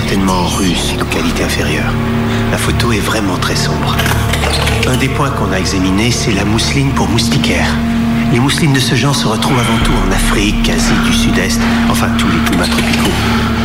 [0.00, 1.92] certainement russe, de qualité inférieure.
[2.52, 3.96] La photo est vraiment très sombre.
[4.86, 7.66] Un des points qu'on a examiné, c'est la mousseline pour moustiquaire.
[8.32, 12.10] Les mousselines de ce genre se retrouvent avant tout en Afrique, Asie du Sud-Est, enfin
[12.16, 13.16] tous les climats tropicaux.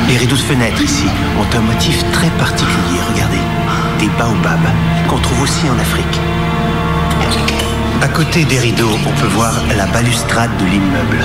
[0.09, 1.05] Les rideaux de fenêtre ici
[1.39, 3.43] ont un motif très particulier, regardez.
[3.99, 4.73] Des baobabs,
[5.07, 6.19] qu'on trouve aussi en Afrique.
[8.03, 11.19] À côté des rideaux, on peut voir la balustrade de l'immeuble.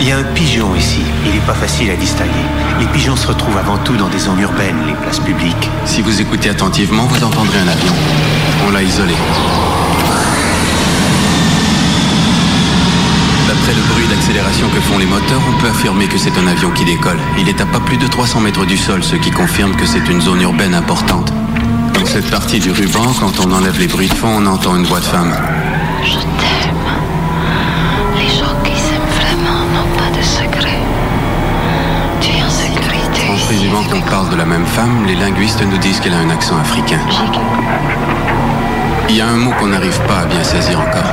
[0.00, 2.30] Il y a un pigeon ici, il n'est pas facile à distinguer.
[2.78, 5.68] Les pigeons se retrouvent avant tout dans des zones urbaines, les places publiques.
[5.84, 7.92] Si vous écoutez attentivement, vous entendrez un avion.
[8.66, 9.12] On l'a isolé.
[13.46, 16.70] D'après le bruit d'accélération que font les moteurs, on peut affirmer que c'est un avion
[16.70, 17.18] qui décolle.
[17.38, 20.08] Il est à pas plus de 300 mètres du sol, ce qui confirme que c'est
[20.08, 21.30] une zone urbaine importante.
[21.92, 24.84] Dans cette partie du ruban, quand on enlève les bruits de fond, on entend une
[24.84, 25.34] voix de femme.
[26.02, 26.90] Je t'aime.
[28.16, 30.78] Les gens qui s'aiment vraiment n'ont pas de secret.
[32.20, 33.30] Tu es en sécurité.
[33.30, 36.14] En ici présumant avec qu'on parle de la même femme, les linguistes nous disent qu'elle
[36.14, 37.00] a un accent africain.
[39.08, 41.12] Il y a un mot qu'on n'arrive pas à bien saisir encore.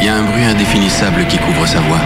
[0.00, 1.98] Il y a un bruit indéfinissable qui couvre sa voix.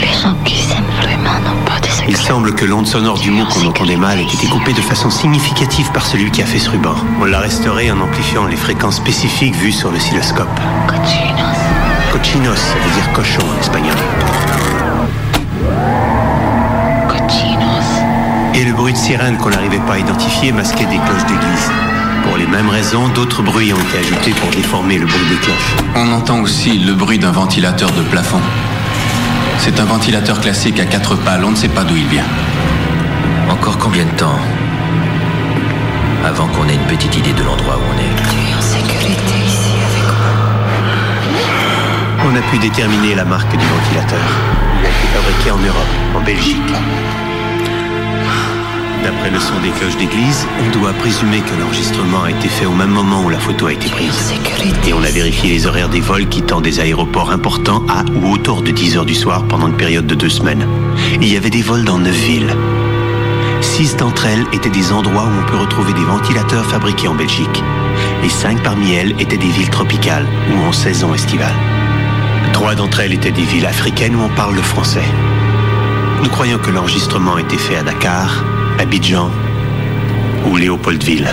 [0.00, 0.61] Les gens qui
[2.08, 5.08] Il semble que l'onde sonore du mot qu'on entendait mal ait été coupée de façon
[5.08, 6.94] significative par celui qui a fait ce ruban.
[7.20, 10.48] On l'a restauré en amplifiant les fréquences spécifiques vues sur l'oscilloscope.
[10.88, 11.56] Cochinos.
[12.12, 13.96] Cochinos, ça veut dire cochon en espagnol.
[17.08, 18.02] Cochinos.
[18.54, 21.70] Et le bruit de sirène qu'on n'arrivait pas à identifier masquait des cloches d'église.
[22.24, 25.76] Pour les mêmes raisons, d'autres bruits ont été ajoutés pour déformer le bruit des cloches.
[25.94, 28.40] On entend aussi le bruit d'un ventilateur de plafond.
[29.64, 32.26] C'est un ventilateur classique à quatre pales, on ne sait pas d'où il vient.
[33.48, 34.40] Encore combien de temps
[36.24, 38.12] avant qu'on ait une petite idée de l'endroit où on est?
[38.28, 40.26] Tu es en sécurité ici avec moi.
[42.26, 44.18] On a pu déterminer la marque du ventilateur.
[44.80, 46.74] Il a été fabriqué en Europe, en Belgique.
[49.02, 52.72] D'après le son des cloches d'église, on doit présumer que l'enregistrement a été fait au
[52.72, 54.32] même moment où la photo a été prise.
[54.86, 58.62] Et on a vérifié les horaires des vols quittant des aéroports importants à ou autour
[58.62, 60.68] de 10 heures du soir pendant une période de deux semaines.
[61.20, 62.54] Il y avait des vols dans neuf villes.
[63.60, 67.62] Six d'entre elles étaient des endroits où on peut retrouver des ventilateurs fabriqués en Belgique.
[68.22, 71.54] Et cinq parmi elles étaient des villes tropicales ou en saison estivale.
[72.52, 75.04] Trois d'entre elles étaient des villes africaines où on parle le français.
[76.22, 78.44] Nous croyons que l'enregistrement a été fait à Dakar,
[78.82, 79.30] Abidjan
[80.44, 81.28] ou Léopoldville.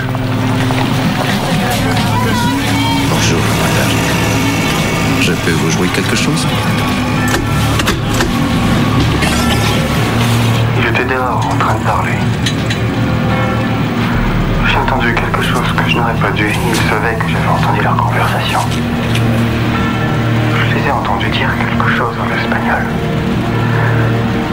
[3.10, 3.90] Bonjour, madame.
[5.20, 6.46] Je peux vous jouer quelque chose?
[10.78, 12.20] Il était dehors en train de parler.
[14.68, 16.50] J'ai entendu quelque chose que je n'aurais pas dû.
[16.50, 18.60] Ils savaient que j'avais entendu leur conversation.
[20.54, 22.86] Je les ai entendus dire quelque chose en espagnol.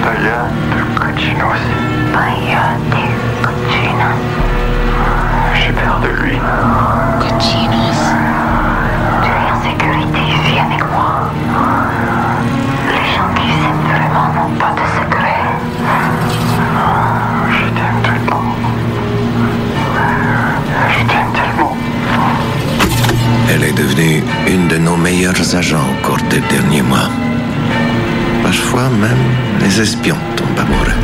[0.03, 2.06] Vaya de cochinos.
[2.17, 3.03] Vaya de.
[5.55, 6.39] J'ai peur de lui.
[7.29, 7.57] Tu
[9.29, 11.31] es en sécurité ici avec moi.
[12.89, 15.43] Les gens qui s'aiment vraiment n'ont pas de secret.
[17.51, 18.45] Je t'aime tellement.
[20.95, 21.77] Je t'aime tellement.
[23.51, 27.11] Elle est devenue une de nos meilleures agents au cours des derniers mois.
[28.43, 29.25] Parfois même,
[29.61, 30.97] les espions tombent amoureux.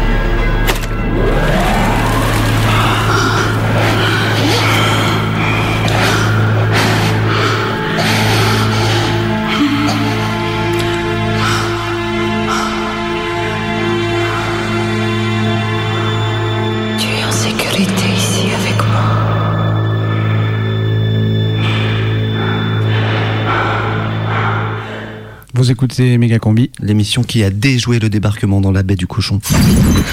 [25.63, 26.73] Vous écoutez Méga Combi.
[26.81, 29.39] L'émission qui a déjoué le débarquement dans la baie du cochon.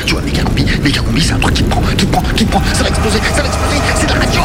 [0.05, 2.21] Tu vois, méga combi, méga combi, c'est un truc qui te prend, qui te prend,
[2.35, 4.41] qui te prend, ça va exploser, ça va exploser, c'est de la radio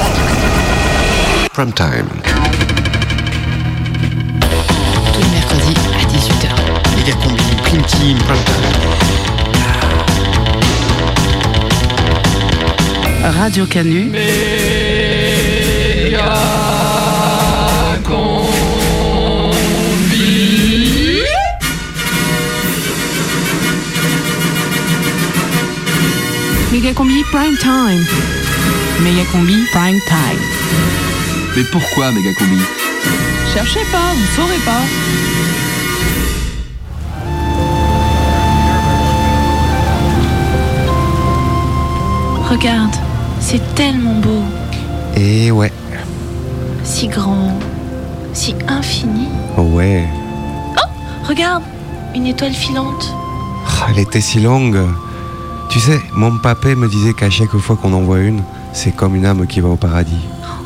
[1.53, 2.09] Prime time.
[5.13, 6.49] Tous les mercredis à 18h.
[6.97, 8.65] Méga combi, prime team, prime time.
[13.31, 14.09] Radio Canu.
[16.05, 16.74] Méga
[26.93, 28.05] Combi Prime Time.
[29.01, 30.41] Méga Combi Prime Time.
[31.57, 32.61] Mais pourquoi Megacombi
[33.55, 34.83] Cherchez pas, vous saurez pas.
[42.51, 42.95] Regarde,
[43.41, 44.43] c'est tellement beau.
[45.17, 45.73] Et ouais,
[46.83, 47.53] Si grand,
[48.33, 49.29] si infini.
[49.57, 50.07] ouais.
[51.27, 51.63] Regarde,
[52.15, 53.15] une étoile filante.
[53.67, 54.79] Ah, Elle était si longue.
[55.69, 59.17] Tu sais, mon papé me disait qu'à chaque fois qu'on en voit une, c'est comme
[59.17, 60.21] une âme qui va au paradis.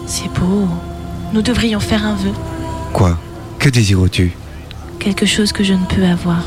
[0.06, 0.69] C'est beau.
[1.33, 2.33] Nous devrions faire un vœu.
[2.93, 3.19] Quoi?
[3.59, 4.33] Que désires-tu?
[4.99, 6.43] Quelque chose que je ne peux avoir.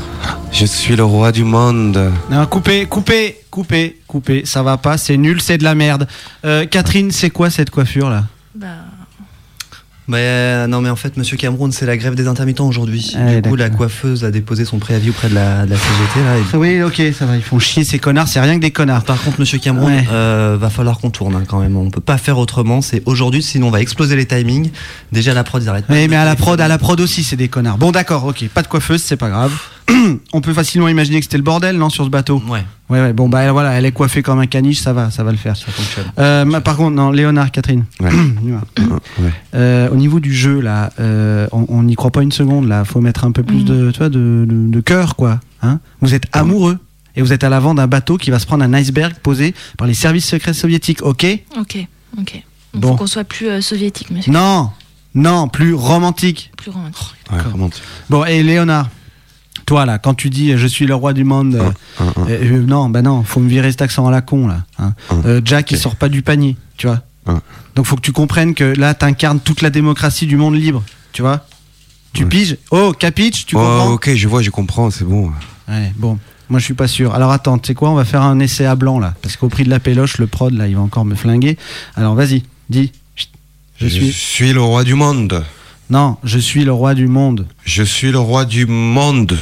[0.52, 2.12] Je suis le roi du monde.
[2.30, 4.44] Non, coupez, coupez, coupez, coupez.
[4.44, 6.06] Ça va pas, c'est nul, c'est de la merde.
[6.44, 8.24] Euh, Catherine, c'est quoi cette coiffure là?
[8.54, 8.66] Bah,
[10.12, 13.14] Mais euh, non, mais en fait, Monsieur Cameroun, c'est la grève des intermittents aujourd'hui.
[13.18, 16.20] Ah, du coup, la coiffeuse a déposé son préavis auprès de la, de la CGT.
[16.22, 18.70] Là, et- Oui, ok, ça va, ils font chier ces connards, c'est rien que des
[18.72, 19.04] connards.
[19.04, 20.04] Par contre, Monsieur Cameroun, Ouais.
[20.12, 21.76] euh, va falloir qu'on tourne hein, quand même.
[21.78, 22.82] On peut pas faire autrement.
[22.82, 24.70] C'est aujourd'hui, sinon on va exploser les timings.
[25.12, 27.24] Déjà, la prod, ils arrêtent pas Oui, mais à la prod, à la prod aussi,
[27.24, 27.78] c'est des connards.
[27.78, 29.52] Bon, d'accord, ok, pas de coiffeuse, c'est pas grave.
[30.32, 32.42] On peut facilement imaginer que c'était le bordel, non, sur ce bateau?
[32.48, 35.24] Ouais, Ouais, ouais, bon, bah voilà, elle est coiffée comme un caniche, ça va, ça
[35.24, 35.56] va le faire.
[35.56, 36.12] ça fonctionne.
[36.18, 37.84] Euh, mais par contre, non, Léonard, Catherine.
[38.00, 39.30] Ouais.
[39.54, 42.84] Euh, au niveau du jeu, là, euh, on- n'y croit pas une seconde, là.
[42.84, 43.64] Faut mettre un peu plus Mm.
[43.64, 45.40] de, tu vois, de, de, de cœur, quoi.
[45.62, 46.78] Hein vous êtes amoureux
[47.16, 49.86] et vous êtes à l'avant d'un bateau qui va se prendre un iceberg posé par
[49.86, 51.24] les services secrets soviétiques, ok?
[51.58, 51.86] Ok,
[52.18, 52.42] ok.
[52.74, 52.88] Il Bon.
[52.92, 54.32] faut qu'on soit plus euh, soviétique, monsieur.
[54.32, 54.70] Non,
[55.14, 56.50] non, plus romantique.
[56.56, 57.14] Plus romantique.
[57.30, 57.70] Ouais, vraiment.
[58.10, 58.88] Bon, et Léonard,
[59.66, 61.70] toi, là, quand tu dis je suis le roi du monde, euh,
[62.00, 62.28] Un, un.
[62.28, 64.64] euh, euh, non, bah non, faut me virer cet accent à la con, là.
[64.78, 64.94] hein.
[65.24, 67.00] Euh, Jack, il sort pas du panier, tu vois.
[67.76, 70.82] Donc faut que tu comprennes que là, t'incarnes toute la démocratie du monde libre,
[71.12, 71.46] tu vois.
[72.12, 72.28] Tu Ouais.
[72.28, 75.30] piges Oh, capitch, tu oh, comprends ok, je vois, je comprends, c'est bon.
[75.68, 76.18] Ouais, bon.
[76.50, 77.14] Moi, je suis pas sûr.
[77.14, 79.14] Alors, attends, tu sais quoi On va faire un essai à blanc, là.
[79.22, 81.56] Parce qu'au prix de la péloche, le prod, là, il va encore me flinguer.
[81.96, 82.92] Alors, vas-y, dis.
[83.80, 84.52] Je suis.
[84.52, 85.42] le roi du monde.
[85.92, 87.46] Non, je suis le roi du monde.
[87.66, 89.36] Je suis le roi du monde.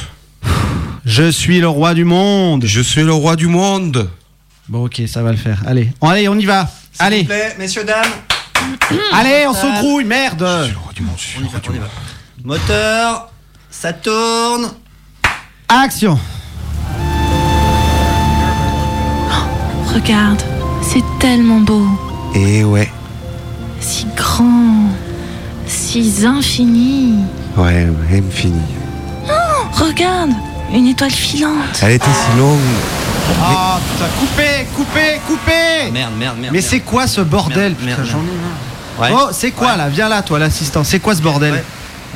[1.05, 2.65] Je suis le roi du monde.
[2.65, 4.09] Je suis le roi du monde.
[4.67, 5.63] Bon, ok, ça va le faire.
[5.65, 6.69] Allez, on, allez, on y va.
[6.99, 8.03] Allez, plaît, messieurs, dames.
[9.13, 10.41] allez, on se grouille, merde.
[10.41, 11.87] le roi du monde, je suis le roi du monde.
[12.43, 13.31] Moteur,
[13.69, 14.73] ça tourne.
[15.69, 16.19] Action.
[19.95, 20.41] Regarde,
[20.81, 21.87] c'est tellement beau.
[22.35, 22.91] Et ouais,
[23.79, 24.89] Si grand,
[25.71, 27.15] si infini.
[27.57, 28.61] ouais, infini.
[29.73, 30.31] Regarde,
[30.73, 31.79] une étoile filante.
[31.81, 32.59] Elle était si longue.
[33.41, 35.91] Ah, putain, coupez, coupez, coupez.
[35.91, 36.53] Merde, merde, merde.
[36.53, 39.11] Mais c'est quoi ce bordel Merde, merde, Putain, j'en ai.
[39.11, 39.17] Ouais.
[39.17, 39.87] Oh, c'est quoi là?
[39.89, 40.83] Viens là, toi, l'assistant.
[40.83, 41.53] C'est quoi ce bordel?
[41.53, 41.63] Ouais.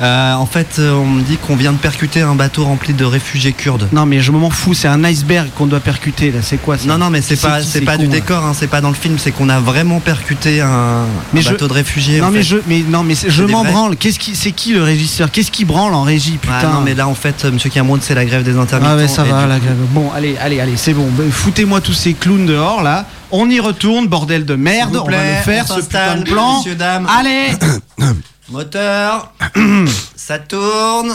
[0.00, 3.04] Euh, en fait, euh, on me dit qu'on vient de percuter un bateau rempli de
[3.04, 3.88] réfugiés kurdes.
[3.92, 4.74] Non, mais je m'en fous.
[4.74, 6.40] C'est un iceberg qu'on doit percuter là.
[6.42, 8.66] C'est quoi ça Non, non, mais c'est pas, c'est pas con, du décor, hein, c'est
[8.66, 11.72] pas dans le film, c'est qu'on a vraiment percuté un, Mais un je- bateau de
[11.72, 12.20] réfugiés.
[12.20, 12.44] Non mais fait.
[12.44, 13.96] je mais non mais c'est- je m'en branle.
[13.96, 15.30] Qu'est-ce qui c'est qui le régisseur?
[15.30, 16.54] Qu'est-ce qui branle en régie putain?
[16.62, 18.92] Ah non, mais là en fait, euh, Monsieur Cameron, c'est la grève des intermittents.
[18.92, 19.76] Ah ouais, ça va la grève.
[19.92, 21.08] Bon, allez, allez, allez, c'est bon.
[21.12, 23.06] Ben, Foutez-moi tous ces clowns dehors là.
[23.32, 24.94] On y retourne, bordel de merde.
[24.94, 26.58] Vous on va le faire ce putain de plan.
[26.58, 27.08] messieurs, dames.
[27.18, 27.56] Allez,
[28.48, 29.32] Moteur,
[30.16, 31.12] ça tourne.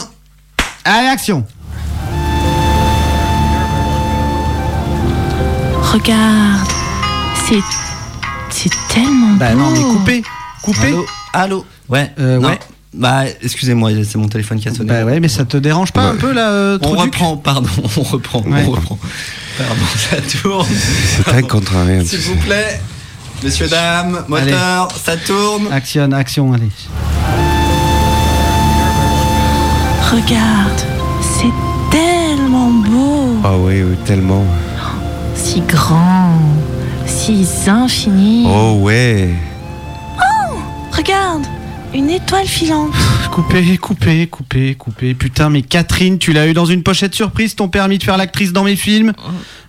[0.84, 1.44] allez action.
[5.80, 6.68] Regarde,
[7.48, 7.60] c'est
[8.50, 9.58] c'est tellement Bah beau.
[9.58, 10.22] non mais coupez,
[10.62, 10.86] coupez.
[10.88, 11.66] Allô, allô.
[11.88, 12.48] Ouais, Euh, non.
[12.48, 12.58] ouais.
[12.94, 14.90] Bah, excusez-moi, c'est mon téléphone qui a sonné.
[14.92, 18.02] Bah ouais, mais ça te dérange pas un peu là euh, on reprend, pardon, on
[18.02, 18.64] reprend, Ouais.
[18.66, 18.98] on reprend.
[19.56, 20.66] Pardon, ça tourne.
[21.16, 22.04] C'est très contrariant.
[22.04, 22.80] S'il vous plaît,
[23.42, 25.70] messieurs, dames, moteur, ça tourne.
[25.72, 26.68] Action, action, allez.
[30.10, 30.80] Regarde,
[31.20, 31.52] c'est
[31.90, 34.44] tellement beau, Ah oui, oui, tellement.
[35.34, 36.34] si grand,
[37.06, 38.46] si infini.
[38.48, 39.34] Oh ouais.
[40.96, 41.46] Regarde,
[41.94, 42.92] une étoile filante.
[43.30, 45.14] Coupez, coupez, coupez, coupez.
[45.14, 48.52] Putain, mais Catherine, tu l'as eu dans une pochette surprise, ton permis de faire l'actrice
[48.52, 49.12] dans mes films.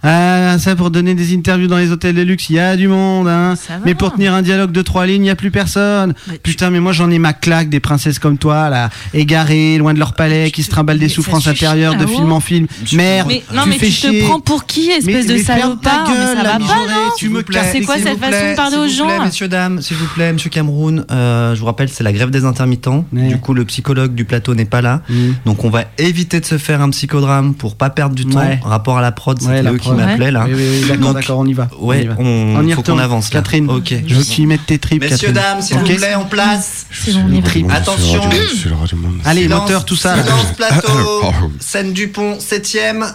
[0.05, 2.89] Ah, ça pour donner des interviews dans les hôtels de luxe, il y a du
[2.89, 3.55] monde, hein.
[3.55, 3.79] Ça va.
[3.85, 6.13] Mais pour tenir un dialogue de trois lignes, il n'y a plus personne.
[6.27, 9.77] Bah, tu- Putain, mais moi j'en ai ma claque des princesses comme toi, là, égarées,
[9.77, 12.15] loin de leur palais, qui se trimballent des souffrances intérieures de ah ouais.
[12.15, 12.67] film en film.
[12.91, 14.19] Merde, Mais non, tu mais fais tu chier.
[14.19, 16.09] te prends pour qui, espèce de mais ferme ta salopard?
[16.09, 18.55] Mais ça va pas, non tu me casses, C'est quoi s'il cette vous façon de
[18.57, 21.59] parler aux s'il vous gens plaît, messieurs, dames, s'il vous plaît, monsieur Cameroun, euh, je
[21.61, 23.05] vous rappelle, c'est la grève des intermittents.
[23.11, 23.27] Ouais.
[23.27, 25.01] Du coup, le psychologue du plateau n'est pas là.
[25.09, 25.31] Mm.
[25.45, 28.39] Donc, on va éviter de se faire un psychodrame pour pas perdre du temps.
[28.39, 28.59] Ouais.
[28.63, 30.45] Rapport à la prod, c'est Ouais, la eux qui m'appelaient là.
[30.47, 31.67] Oui, oui, oui, d'accord, on y va.
[31.79, 32.15] Ouais, y va.
[32.19, 32.23] on,
[32.57, 32.97] On y faut retourne.
[32.99, 33.41] qu'on avance là.
[33.41, 33.93] Catherine, Ok.
[34.07, 35.33] je veux que tu y mettes tes tripes, Messieurs, Catherine.
[35.35, 36.85] dames, s'il vous plaît, en place.
[36.91, 37.69] C'est bon, on.
[37.69, 38.21] Attention.
[38.31, 39.17] Je suis le roi du monde.
[39.25, 40.15] Allez, moteur, tout ça.
[40.21, 40.87] Silence, plateau.
[41.25, 41.31] Oh.
[41.59, 43.05] Scène du pont, 7ème.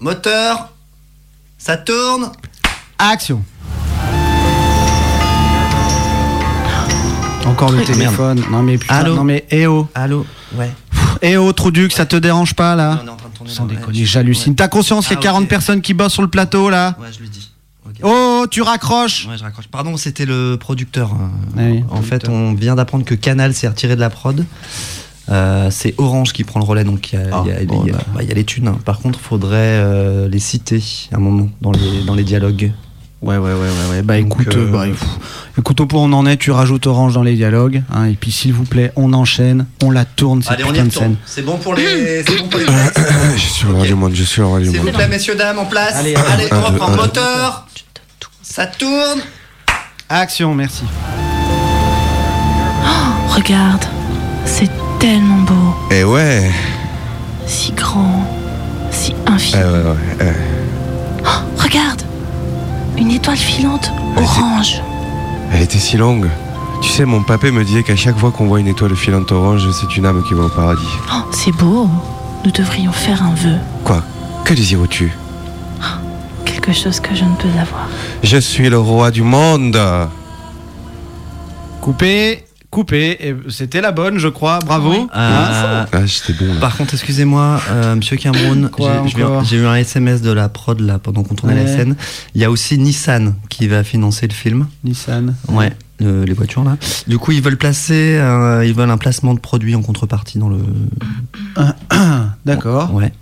[0.00, 0.72] Moteur.
[1.58, 2.30] Ça tourne.
[2.98, 3.42] Action.
[7.46, 7.96] Encore le Truc.
[7.96, 8.42] téléphone.
[8.50, 9.88] Non mais putain, Allô non mais eh oh.
[9.94, 10.24] Allô
[10.56, 10.70] Ouais.
[11.22, 13.48] Eh oh, Trouduc, ça te dérange pas là on est en train de.
[13.50, 14.52] Sans déconner, j'hallucine.
[14.52, 14.56] ouais.
[14.56, 15.48] T'as conscience qu'il y a Ah, 40 ok.
[15.48, 17.48] personnes qui bossent sur le plateau là Ouais, je lui dis.
[18.04, 19.66] Oh, tu raccroches Ouais, je raccroche.
[19.68, 21.12] Pardon, c'était le producteur.
[21.12, 24.44] euh, Ah oui, en fait, on vient d'apprendre que Canal s'est retiré de la prod.
[25.28, 27.90] Euh, c'est Orange qui prend le relais, donc il y, a- Ah, y bon, y
[27.92, 27.98] bah.
[28.14, 28.68] bah, y les thunes.
[28.68, 28.78] hein.
[28.84, 30.82] Par contre, faudrait euh, les citer
[31.12, 32.72] à un moment dans les, dans les dialogues.
[33.22, 34.02] Ouais, ouais, ouais, ouais, ouais.
[34.02, 35.04] Bah Donc, écoute, euh, euh, bah, pff,
[35.56, 37.82] écoute, au point où on en est, tu rajoutes Orange dans les dialogues.
[37.94, 40.72] hein, et puis s'il vous plaît, on enchaîne, on la tourne, cette Allez, on y
[40.72, 41.16] putain de scène.
[41.24, 42.66] C'est bon pour les, c'est bon pour les
[43.36, 45.36] je suis le roi du monde, je suis le roi du S'il vous plaît, messieurs,
[45.36, 45.94] dames, en place.
[45.94, 46.88] Allez, Allez, un, on reprend.
[46.90, 46.96] deux.
[46.96, 47.66] Moteur.
[48.42, 49.20] Ça tourne.
[50.08, 50.82] Action, merci.
[53.28, 53.84] Regarde,
[54.44, 56.50] c'est tellement beau, Eh ouais,
[57.46, 58.26] si grand,
[58.90, 59.62] si eh infini.
[59.62, 61.22] ouais, ouais, eh.
[61.62, 62.02] Regarde,
[62.96, 64.82] une étoile filante orange.
[65.52, 66.28] Elle était si longue.
[66.82, 69.68] Tu sais, mon papé me disait qu'à chaque fois qu'on voit une étoile filante orange,
[69.72, 70.82] c'est une âme qui va au paradis.
[71.12, 71.88] Oh, c'est beau.
[72.44, 74.02] Nous devrions faire un vœu, Quoi?
[74.44, 75.12] Que désires-tu?
[76.44, 77.88] Quelque chose que je ne peux avoir.
[78.22, 79.78] Je suis le roi du monde.
[81.80, 83.16] Coupé, coupé.
[83.20, 84.58] Et C'était la bonne, je crois.
[84.66, 84.92] Bravo.
[84.94, 86.58] Euh, Ah, j'étais bon là.
[86.60, 89.04] Par contre, excusez-moi, euh, Monsieur Cameroun, Quoi
[89.44, 91.94] j'ai- eu un SMS de la prod là pendant qu'on tournait la scène.
[92.34, 94.66] Il y a aussi Nissan qui va financer le film.
[94.82, 95.34] Nissan.
[95.48, 96.76] Ouais, le- les voitures là.
[97.06, 100.48] Du coup, ils veulent placer, euh, ils veulent un placement de produit en contrepartie dans
[100.48, 100.58] le.
[102.44, 102.92] D'accord.
[102.94, 103.12] Ouais.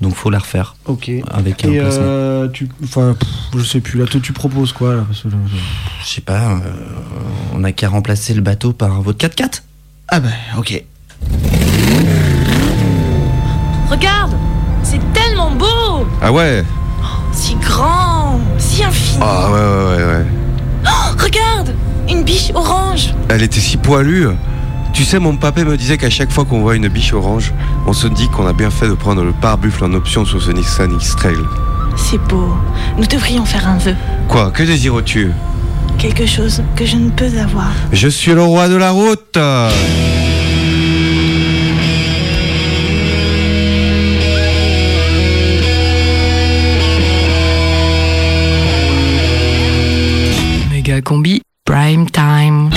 [0.00, 1.10] Donc faut la refaire Ok.
[1.30, 2.02] avec un Et placement.
[2.04, 3.14] euh, tu, enfin,
[3.56, 3.98] je sais plus.
[3.98, 5.34] Là, toi, tu proposes quoi là Parce que là,
[6.02, 6.52] je- sais pas.
[6.52, 6.58] euh,
[7.54, 9.62] on a qu'à remplacer le bateau par votre 4x4.
[10.08, 10.82] Ah bah, ok.
[13.90, 14.32] Regarde,
[14.82, 16.64] c'est tellement beau, Ah ouais
[17.32, 19.18] si grand, si infini.
[19.22, 20.26] Ah ouais, ouais, ouais, ouais.
[20.86, 21.74] Oh, regarde,
[22.08, 23.14] une biche orange.
[23.28, 24.26] Elle était si poilue.
[24.92, 27.52] Tu sais, mon papé me disait qu'à chaque fois qu'on voit une biche orange,
[27.86, 30.50] on se dit qu'on a bien fait de prendre le pare-buffle en option sur ce
[30.50, 31.38] Nissan X-Trail.
[31.96, 32.54] C'est beau.
[32.98, 33.94] Nous devrions faire un vœu,
[34.28, 35.30] Quoi Que désires-tu?
[35.98, 37.70] Quelque chose que je ne peux avoir.
[37.92, 39.38] Je suis le roi de la route
[50.70, 52.70] Méga combi, prime time.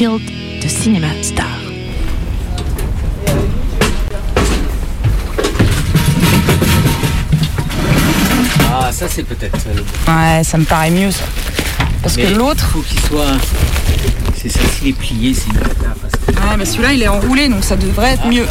[0.00, 1.44] The Cinema Star.
[8.72, 9.58] Ah, ça c'est peut-être.
[9.68, 11.24] euh, le- Ouais, ça me paraît mieux ça.
[12.02, 12.64] Parce Mais que l'autre.
[12.72, 13.26] Faut qu'il soit.
[14.40, 15.74] C'est ça, s'il est plié, c'est une cata.
[16.26, 16.32] Que...
[16.32, 18.46] Ouais, mais celui-là il est enroulé donc ça devrait être mieux.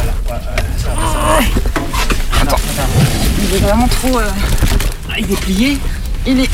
[2.40, 2.56] Attends.
[3.50, 4.18] Il est vraiment trop.
[4.18, 4.28] euh,
[5.10, 5.78] Ah, il est plié
[6.26, 6.50] Il est.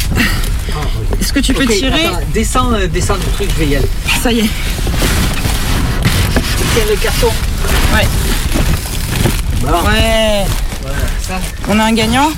[1.21, 3.87] Est-ce que tu peux tirer attends, descends, euh, descends du truc, je vais y aller.
[4.23, 4.51] Ça y est.
[6.77, 7.29] Tiens le carton.
[7.95, 8.07] Ouais.
[9.65, 10.45] Ouais.
[10.83, 11.35] voilà, ça.
[11.69, 12.29] On a un gagnant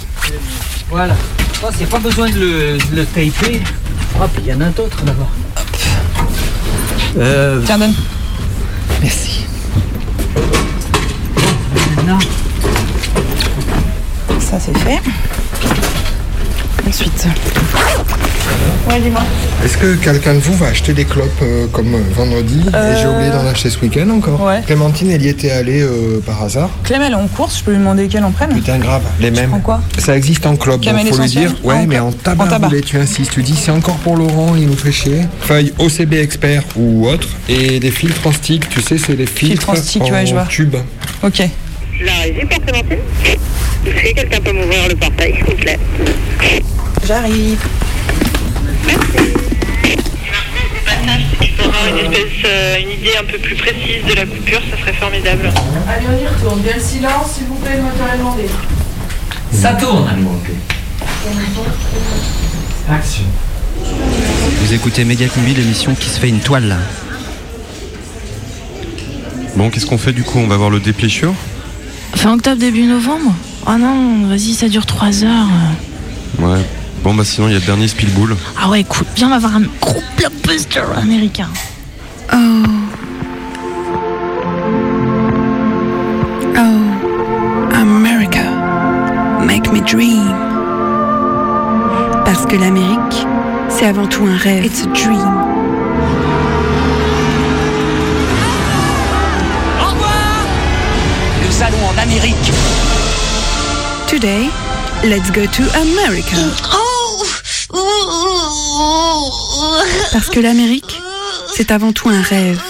[0.88, 1.16] Voilà.
[1.60, 3.30] Oh, c'est pas besoin de le, de le taper.
[3.32, 5.30] Puis il y en a un autre d'abord.
[7.18, 7.94] Euh, Tiens, donne.
[9.02, 9.44] merci.
[11.96, 12.18] Maintenant,
[14.40, 15.00] Ça c'est fait.
[16.88, 17.26] Ensuite.
[18.88, 19.20] Ouais, dis-moi.
[19.62, 23.00] Est-ce que quelqu'un de vous va acheter des clopes euh, comme euh, vendredi Euh, Et
[23.02, 24.40] j'ai oublié d'en acheter ce week-end encore.
[24.42, 24.62] Ouais.
[24.64, 26.70] Clémentine, elle y était allée euh, par hasard.
[26.84, 28.54] Clem, elle est en course, je peux lui demander qu'elle en prenne.
[28.54, 29.50] Putain, grave, les mêmes.
[29.50, 31.54] prends quoi Ça existe en clope, donc faut lui dire.
[31.62, 32.68] Ouais, En mais en tabac, En tabac.
[32.68, 33.32] roulé, tu insistes.
[33.32, 35.20] Tu dis c'est encore pour Laurent, il nous fait chier.
[35.40, 37.28] Feuille OCB expert ou autre.
[37.50, 40.32] Et des filtres en stick, tu sais, c'est les filtres en stick, en ouais, je
[40.32, 40.46] vois.
[40.48, 40.76] tube.
[41.22, 41.42] Ok.
[42.02, 42.98] La régie pour Clémentine
[43.84, 45.78] Est-ce que quelqu'un peut m'ouvrir le portail, s'il vous plaît?
[47.06, 47.58] J'arrive.
[51.60, 55.50] Avoir une espèce, une idée un peu plus précise de la coupure, ça serait formidable.
[55.88, 56.60] Allez, on y retourne.
[56.60, 58.48] Bien le silence, s'il vous plaît, le moteur est demandé.
[59.52, 60.08] Ça tourne,
[62.90, 63.24] Action.
[64.60, 66.76] Vous écoutez Méga Combi, l'émission qui se fait une toile.
[69.56, 70.38] Bon, qu'est-ce qu'on fait du coup?
[70.38, 71.34] On va voir le dépléchure
[72.14, 73.34] Fin octobre, début novembre?
[73.66, 75.48] Oh non, vas-y, ça dure 3 heures.
[76.38, 76.64] Ouais.
[77.02, 78.36] Bon, bah sinon, il y a le dernier Spielbull.
[78.60, 81.48] Ah ouais, écoute, viens, on va voir un gros blockbuster américain.
[82.32, 82.36] Oh.
[86.56, 88.42] Oh, America,
[89.44, 90.34] make me dream.
[92.24, 93.26] Parce que l'Amérique,
[93.68, 94.64] c'est avant tout un rêve.
[94.64, 95.18] It's a dream.
[99.80, 100.46] Au revoir
[101.46, 102.52] Nous allons en Amérique.
[104.06, 104.50] Today,
[105.04, 106.77] let's go to America.
[110.12, 111.00] Parce que l'Amérique,
[111.54, 112.60] c'est avant tout un rêve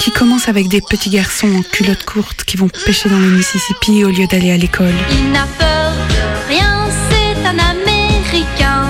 [0.00, 4.04] qui commence avec des petits garçons en culottes courtes qui vont pêcher dans le Mississippi
[4.04, 4.94] au lieu d'aller à l'école.
[5.10, 8.84] Il n'a peur de rien, c'est un Américain.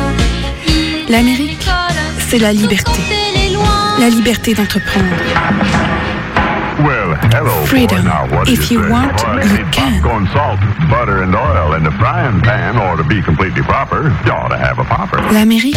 [0.67, 1.69] Il L'Amérique,
[2.29, 3.01] c'est la liberté.
[3.99, 5.07] La liberté d'entreprendre.
[6.81, 8.05] Well, hello, Freedom.
[8.05, 9.19] Now, what If you want,
[9.51, 10.01] you can.
[10.01, 14.15] Popcorn, salt, butter, and oil in the frying pan ought to be completely proper.
[14.25, 15.19] You ought to have a popper.
[15.33, 15.77] L'Amérique,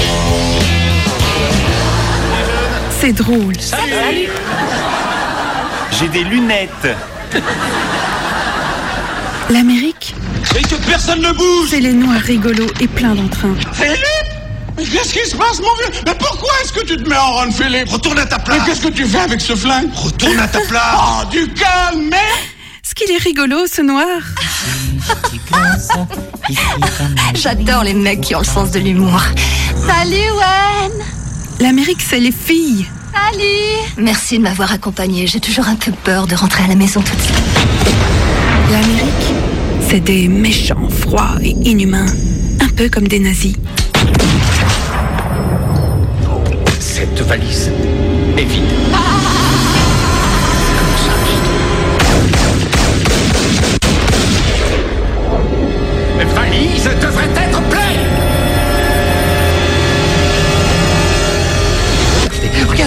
[3.00, 3.56] c'est drôle.
[6.00, 6.88] J'ai des lunettes.
[9.50, 10.14] L'Amérique,
[10.58, 13.54] Et que personne ne bouge c'est les noirs rigolos et pleins d'entrain.
[13.74, 13.98] Philippe
[14.78, 15.92] Mais qu'est-ce qui se passe, mon vieux?
[16.06, 17.90] Mais pourquoi est-ce que tu te mets en run, Philippe?
[17.90, 19.90] Retourne à ta place Mais qu'est-ce que tu fais avec ce flingue?
[19.94, 22.18] Retourne à ta place Oh, du calme, mais
[22.84, 24.06] Ce qu'il est rigolo, ce noir.
[27.36, 29.22] J'adore les mecs qui ont le sens de l'humour.
[29.88, 30.92] Salut, Wen
[31.62, 32.88] L'Amérique, c'est les filles.
[33.14, 35.28] Salut Merci de m'avoir accompagnée.
[35.28, 37.36] J'ai toujours un peu peur de rentrer à la maison toute seule.
[38.72, 39.34] L'Amérique,
[39.88, 42.08] c'est des méchants, froids et inhumains.
[42.62, 43.56] Un peu comme des nazis.
[46.80, 47.70] Cette valise
[48.38, 48.64] est vide.
[56.34, 58.11] Valise devrait être pleine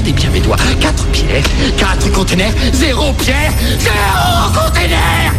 [0.05, 0.57] Regardez bien mes doigts.
[0.81, 1.45] Quatre pierres,
[1.79, 5.33] quatre conteneurs, zéro pierre, zéro conteneur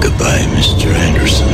[0.00, 0.88] Goodbye, Mr.
[1.06, 1.44] Anderson.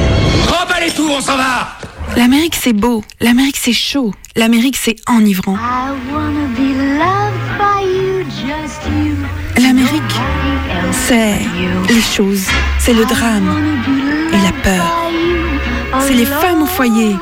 [0.47, 1.77] Remballez tout, on s'en va
[2.17, 3.03] L'Amérique, c'est beau.
[3.21, 4.15] L'Amérique, c'est chaud.
[4.37, 5.57] L'Amérique, c'est enivrant.
[5.57, 9.17] I wanna be loved by you, just you.
[9.61, 10.03] L'Amérique,
[10.93, 11.41] c'est
[11.93, 12.47] les choses.
[12.79, 13.57] C'est le drame
[14.33, 15.11] et la peur.
[16.07, 17.17] C'est les femmes au foyer.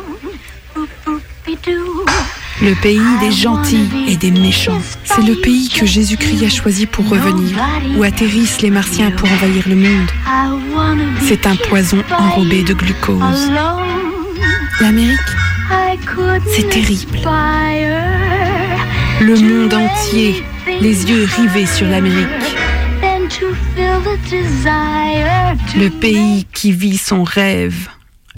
[2.62, 4.81] Le pays des gentils et des méchants.
[5.05, 7.59] C'est le pays que Jésus-Christ a choisi pour revenir,
[7.97, 10.11] où atterrissent les martiens pour envahir le monde.
[11.23, 13.51] C'est un poison enrobé de glucose.
[14.81, 15.19] L'Amérique,
[16.55, 17.19] c'est terrible.
[19.21, 20.45] Le monde entier,
[20.81, 22.29] les yeux rivés sur l'Amérique.
[25.77, 27.88] Le pays qui vit son rêve.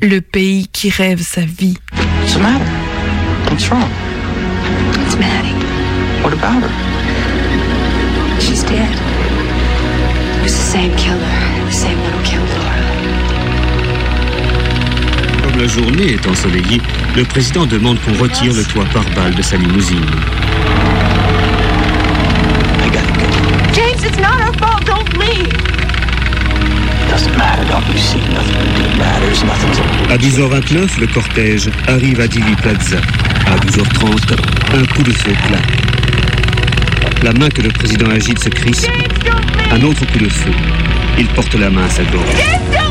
[0.00, 1.78] Le pays qui rêve sa vie.
[5.18, 5.54] Maddie.
[6.22, 6.72] What about her?
[8.40, 8.92] She's dead.
[10.38, 11.18] It was the same killer,
[11.66, 12.80] the same one who killed Laura.
[15.42, 16.80] Comme la journée est ensoleillée,
[17.16, 20.04] le président demande qu'on retire le toit par balle de sa limousine.
[23.72, 24.84] James, it's not our fault.
[24.86, 25.52] Don't leave.
[27.10, 28.20] Doesn't matter, don't you see?
[28.32, 29.78] Nothing really matters, nothing's
[30.10, 33.00] À 12h29, le cortège arrive à Dili Plaza.
[33.46, 34.36] À 12h30,
[34.74, 35.62] un coup de feu éclate.
[37.22, 38.90] La main que le président agite se crispe.
[39.70, 40.50] Un autre coup de feu.
[41.18, 42.85] Il porte la main à sa gorge.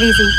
[0.00, 0.30] It easy.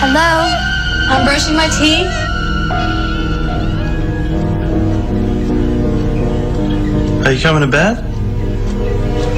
[0.00, 0.30] Hello?
[1.10, 2.10] I'm brushing my teeth.
[7.26, 8.04] Are you coming to bed?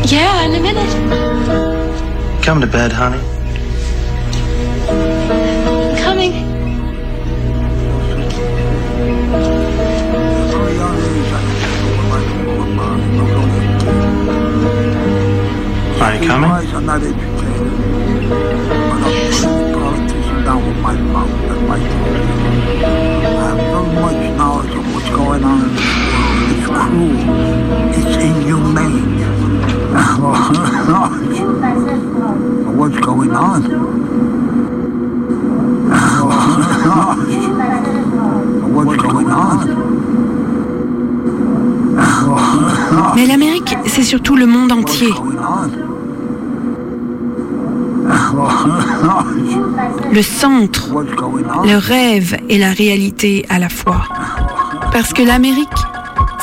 [0.07, 2.45] Yeah, in a minute.
[2.45, 3.42] Come to bed, honey.
[16.03, 16.51] Are you coming?
[16.51, 17.39] I'm not educated.
[18.29, 22.17] But I'm a politician down with my mouth and my tongue.
[23.23, 26.23] I have very much knowledge of what's going on in this world.
[26.51, 27.17] It's cruel.
[27.95, 29.13] It's inhumane.
[32.77, 33.63] what's going on?
[38.75, 39.93] what's going on?
[43.15, 45.13] Mais l'Amérique, c'est surtout le monde entier.
[50.11, 50.89] Le centre,
[51.65, 54.03] le rêve et la réalité à la fois.
[54.93, 55.69] Parce que l'Amérique,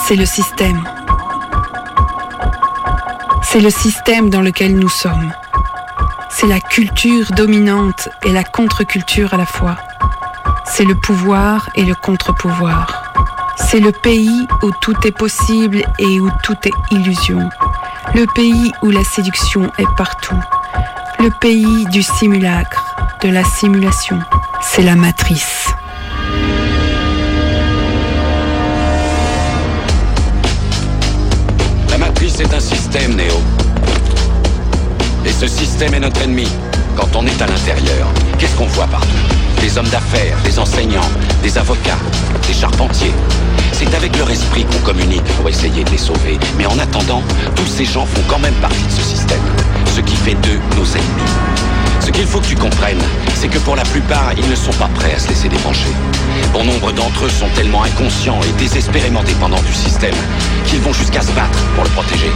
[0.05, 0.83] c'est le système.
[3.41, 5.31] C'est le système dans lequel nous sommes.
[6.29, 9.75] C'est la culture dominante et la contre-culture à la fois.
[10.65, 13.03] C'est le pouvoir et le contre-pouvoir.
[13.57, 17.49] C'est le pays où tout est possible et où tout est illusion.
[18.13, 20.39] Le pays où la séduction est partout.
[21.21, 24.17] Le pays du simulacre, de la simulation.
[24.61, 25.67] C'est la matrice.
[31.89, 33.33] La matrice est un système, Néo.
[35.25, 36.47] Et ce système est notre ennemi
[36.95, 38.07] quand on est à l'intérieur.
[38.37, 39.07] Qu'est-ce qu'on voit partout?
[39.59, 41.09] Des hommes d'affaires, des enseignants,
[41.43, 41.99] des avocats,
[42.47, 43.13] des charpentiers.
[43.73, 46.39] C'est avec leur esprit qu'on communique pour essayer de les sauver.
[46.57, 47.23] Mais en attendant,
[47.57, 49.41] tous ces gens font quand même partie de ce système.
[50.25, 51.31] D'eux nos ennemis.
[52.01, 53.01] Ce qu'il faut que tu comprennes,
[53.33, 55.89] c'est que pour la plupart, ils ne sont pas prêts à se laisser débrancher.
[56.53, 60.13] Bon nombre d'entre eux sont tellement inconscients et désespérément dépendants du système
[60.67, 62.29] qu'ils vont jusqu'à se battre pour le protéger.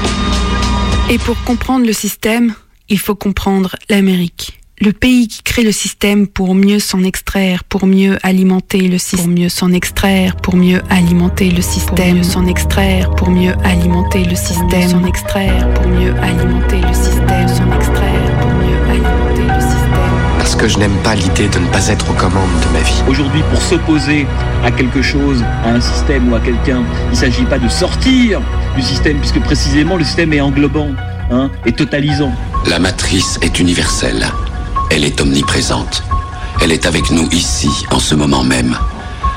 [1.12, 2.56] Et pour comprendre le système,
[2.90, 4.60] il faut comprendre l'Amérique.
[4.84, 9.34] Le pays qui crée le système pour mieux s'en extraire, pour mieux alimenter le système,
[9.34, 14.36] pour mieux s'en extraire, pour mieux alimenter le système, s'en extraire, pour mieux alimenter le
[14.36, 20.38] système, s'en extraire, pour mieux alimenter le système, s'en extraire, pour mieux alimenter le système.
[20.38, 23.04] Parce que je n'aime pas l'idée de ne pas être aux commandes de ma vie.
[23.08, 24.28] Aujourd'hui, pour s'opposer
[24.66, 28.42] à quelque chose, à un système ou à quelqu'un, il ne s'agit pas de sortir
[28.76, 30.90] du système, puisque précisément le système est englobant
[31.32, 32.34] hein, et totalisant.
[32.70, 34.28] La matrice est universelle.
[34.90, 36.04] Elle est omniprésente.
[36.62, 38.78] Elle est avec nous ici, en ce moment même.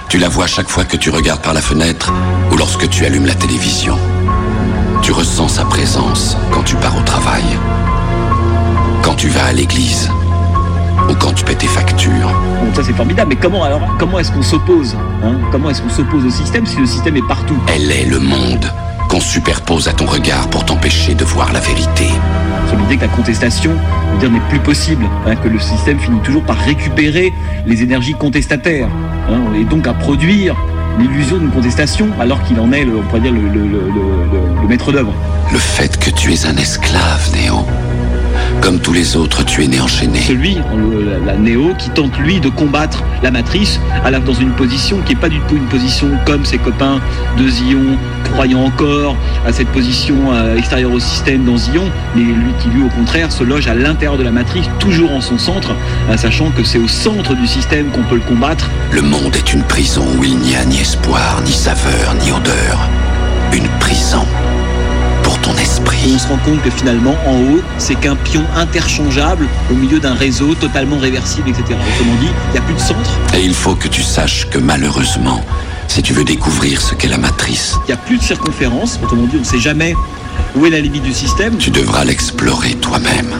[0.08, 2.12] Tu la vois chaque fois que tu regardes par la fenêtre
[2.52, 3.98] ou lorsque tu allumes la télévision.
[5.02, 7.44] Tu ressens sa présence quand tu pars au travail,
[9.02, 10.10] quand tu vas à l'église
[11.08, 12.32] ou quand tu paies tes factures.
[12.64, 15.36] Bon, ça c'est formidable, mais comment alors Comment est-ce qu'on s'oppose hein?
[15.52, 17.56] Comment est-ce qu'on s'oppose au système si le système est partout?
[17.68, 18.70] Elle est le monde
[19.08, 22.06] qu'on superpose à ton regard pour t'empêcher de voir la vérité.
[22.68, 23.72] Sur l'idée que la contestation
[24.18, 27.32] dire, n'est plus possible, hein, que le système finit toujours par récupérer
[27.66, 28.88] les énergies contestataires,
[29.28, 30.54] hein, et donc à produire
[30.98, 35.12] l'illusion d'une contestation, alors qu'il en est, le, on pourrait dire, le maître d'œuvre.
[35.52, 37.66] Le fait que tu es un esclave, Néo.
[38.60, 40.20] Comme tous les autres, tu es né enchaîné.
[40.20, 44.34] Celui, le- la, la Néo, qui tente lui de combattre la matrice, à la, dans
[44.34, 47.00] une position qui n'est pas du tout une position comme ses copains
[47.38, 47.96] de Zion,
[48.32, 49.14] croyant encore
[49.46, 51.84] à cette position euh, extérieure au système dans Zion,
[52.16, 55.20] mais lui qui lui au contraire se loge à l'intérieur de la matrice, toujours en
[55.20, 55.70] son centre,
[56.10, 58.68] euh, sachant que c'est au centre du système qu'on peut le combattre.
[58.90, 62.88] Le monde est une prison où il n'y a ni espoir, ni saveur, ni odeur.
[63.52, 64.24] Une prison
[65.42, 66.10] pour ton esprit.
[66.10, 69.98] Et on se rend compte que finalement, en haut, c'est qu'un pion interchangeable au milieu
[69.98, 71.64] d'un réseau totalement réversible, etc.
[71.70, 74.58] Autrement dit, il n'y a plus de centre, Et il faut que tu saches que
[74.58, 75.40] malheureusement,
[75.88, 79.24] si tu veux découvrir ce qu'est la matrice, il n'y a plus de circonférence, autrement
[79.24, 79.94] dit, on ne sait jamais
[80.54, 81.56] où est la limite du système.
[81.56, 83.30] tu devras l'explorer toi-même.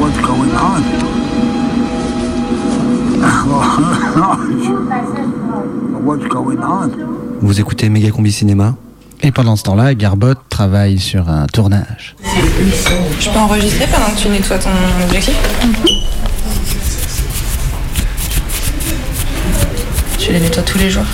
[0.00, 0.82] What's going on?
[6.04, 7.23] What's going on?
[7.44, 8.74] Vous écoutez Méga Combi Cinéma
[9.22, 12.16] Et pendant ce temps-là, Garbot travaille sur un tournage.
[13.20, 14.70] Je peux enregistrer pendant que tu nettoies ton
[15.04, 15.34] objectif
[20.16, 21.04] Tu les nettoies tous les jours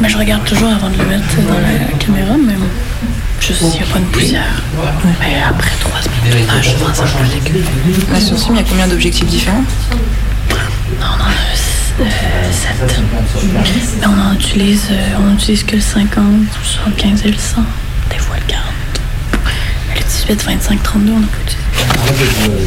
[0.00, 2.64] Bah, je regarde toujours avant de le mettre dans la caméra, mais bon,
[3.38, 4.62] je Juste s'il n'y a pas de poussière.
[5.20, 7.62] Mais après trois semaines de tournage, je pense que ça dégueu.
[8.10, 9.64] Là, sur ce film, il y a combien d'objectifs différents?
[9.90, 9.96] Non,
[10.98, 13.00] on en a euh, 7.
[14.00, 16.24] Mais on en utilise, euh, on utilise que le 50,
[16.62, 17.62] 75 et le 100.
[18.10, 18.64] Des fois le 40.
[19.88, 22.66] Mais le 18, 25, 32, on n'a pas utilisé.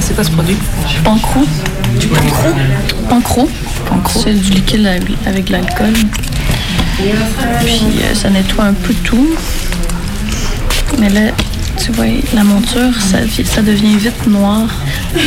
[0.00, 0.56] C'est quoi ce produit?
[1.02, 1.40] Pancro.
[1.98, 2.06] Du
[3.08, 3.48] pancro
[3.88, 4.20] Pancro.
[4.22, 5.92] C'est du liquide avec- avec de l'alcool.
[6.96, 9.34] Puis euh, ça nettoie un peu tout.
[10.98, 11.32] Mais là,
[11.76, 14.62] tu vois, la monture, ça, vi- ça devient vite noir.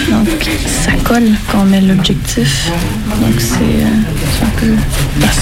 [0.10, 0.28] Donc
[0.66, 2.72] ça colle quand on met l'objectif.
[3.22, 4.74] Donc c'est euh, un peu.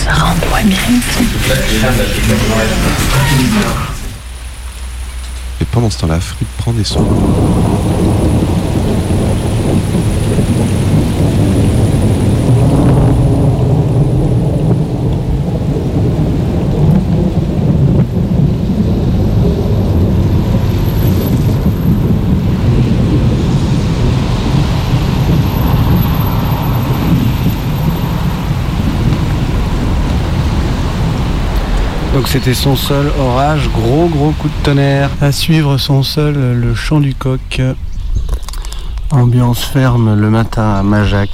[0.05, 0.77] ça rend moins bien.
[5.61, 7.05] Et pendant ce temps-là, Fruit prend des soins.
[32.25, 35.11] Donc c'était son seul orage, gros gros coup de tonnerre.
[35.21, 37.61] À suivre son seul le chant du coq.
[39.11, 41.29] Ambiance ferme le matin à Majac.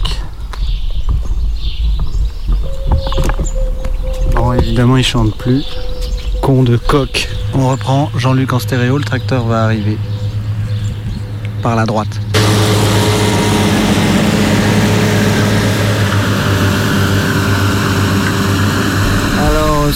[4.36, 5.64] Bon évidemment il chante plus.
[6.42, 7.30] Con de coq.
[7.54, 9.98] On reprend Jean-Luc en stéréo, le tracteur va arriver.
[11.64, 12.20] Par la droite.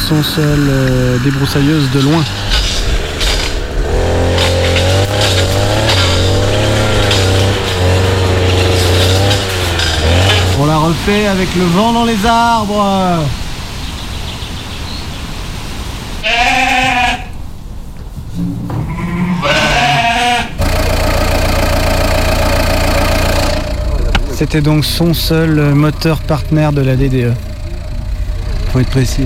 [0.08, 2.24] Son seul euh, débroussailleuse de loin.
[10.62, 13.24] On la refait avec le vent dans les arbres.
[24.36, 27.34] C'était donc son seul moteur partenaire de la DDE.
[28.72, 29.26] Faut être précis.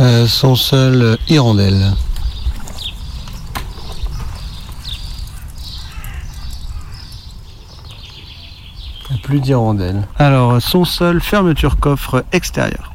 [0.00, 1.92] Euh, son seul hirondelle.
[9.22, 10.08] Plus d'hirondelle.
[10.18, 12.92] Alors, son seul fermeture coffre extérieur.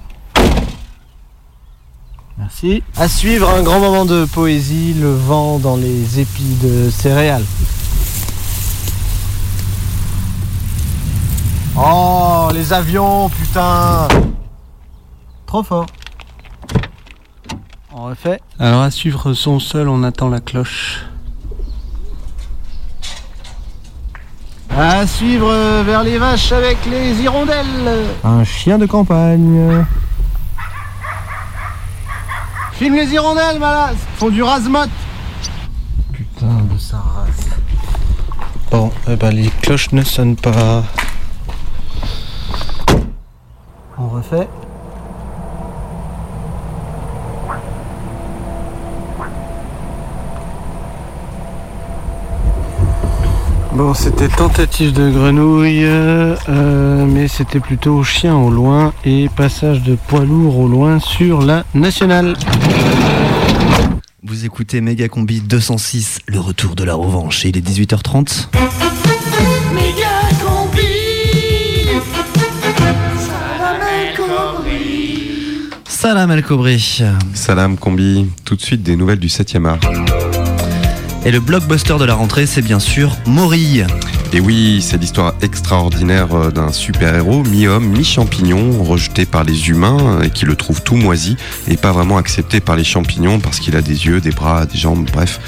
[2.37, 2.83] Merci.
[2.97, 7.45] À suivre un grand moment de poésie, le vent dans les épis de céréales.
[11.77, 14.07] Oh, les avions, putain
[15.45, 15.85] Trop fort.
[17.97, 18.41] On refait.
[18.59, 21.05] Alors à suivre son seul, on attend la cloche.
[24.69, 28.03] À suivre euh, vers les vaches avec les hirondelles.
[28.25, 29.85] Un chien de campagne.
[32.73, 34.89] Filme les hirondelles, malasse Font du razmot
[36.11, 37.49] Putain de sa race.
[38.71, 40.83] Bon, eh ben les cloches ne sonnent pas.
[43.97, 44.49] On refait.
[53.75, 59.95] Bon, c'était tentative de grenouille, euh, mais c'était plutôt chien au loin et passage de
[59.95, 62.37] poids lourd au loin sur la nationale.
[64.23, 67.45] Vous écoutez Méga Combi 206, le retour de la revanche.
[67.45, 68.47] Et il est 18h30.
[75.85, 77.03] Salam El Kobri.
[77.33, 79.79] Salam Combi, tout de suite des nouvelles du 7e art.
[81.25, 83.83] Et le blockbuster de la rentrée, c'est bien sûr Maury.
[84.35, 90.29] Et oui, c'est l'histoire extraordinaire euh, d'un super-héros, mi-homme, mi-champignon, rejeté par les humains et
[90.29, 91.37] qui le trouve tout moisi
[91.69, 94.77] et pas vraiment accepté par les champignons parce qu'il a des yeux, des bras, des
[94.77, 95.39] jambes, bref.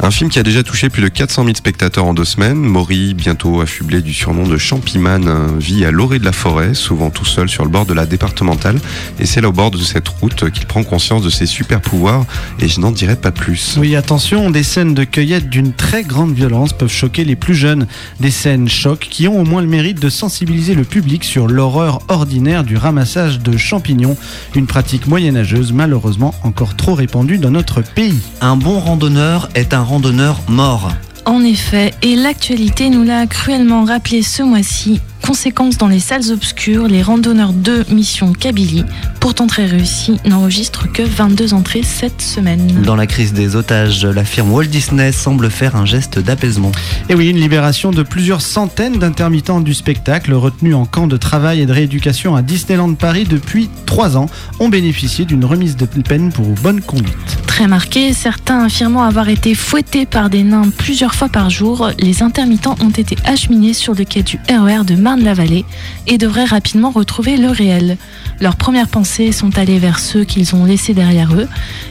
[0.00, 2.56] Un film qui a déjà touché plus de 400 000 spectateurs en deux semaines.
[2.56, 7.10] Maury, bientôt affublé du surnom de Champiman, euh, vit à l'orée de la forêt, souvent
[7.10, 8.80] tout seul sur le bord de la départementale.
[9.18, 12.24] Et c'est là au bord de cette route qu'il prend conscience de ses super pouvoirs
[12.58, 13.76] et je n'en dirai pas plus.
[13.78, 17.86] Oui, attention, des scènes de cueillette d'une très grande violence peuvent choquer les plus jeunes.
[18.30, 22.64] Scènes chocs qui ont au moins le mérite de sensibiliser le public sur l'horreur ordinaire
[22.64, 24.16] du ramassage de champignons,
[24.54, 28.20] une pratique moyenâgeuse malheureusement encore trop répandue dans notre pays.
[28.40, 30.90] Un bon randonneur est un randonneur mort.
[31.26, 36.88] En effet, et l'actualité nous l'a cruellement rappelé ce mois-ci, conséquence, dans les salles obscures,
[36.88, 38.84] les randonneurs de Mission Kabylie,
[39.20, 42.82] pourtant très réussis, n'enregistrent que 22 entrées cette semaine.
[42.84, 46.72] Dans la crise des otages, la firme Walt Disney semble faire un geste d'apaisement.
[47.08, 51.60] Et oui, une libération de plusieurs centaines d'intermittents du spectacle retenus en camp de travail
[51.60, 54.26] et de rééducation à Disneyland Paris depuis trois ans
[54.58, 57.38] ont bénéficié d'une remise de peine pour bonne conduite.
[57.46, 62.24] Très marqué, certains affirmant avoir été fouettés par des nains plusieurs fois par jour, les
[62.24, 65.64] intermittents ont été acheminés sur le quai du RER de Marne-la-Vallée
[66.06, 67.98] et devraient rapidement retrouver le réel.
[68.40, 71.46] Leurs premières pensées sont allées vers ceux qu'ils ont laissés derrière eux.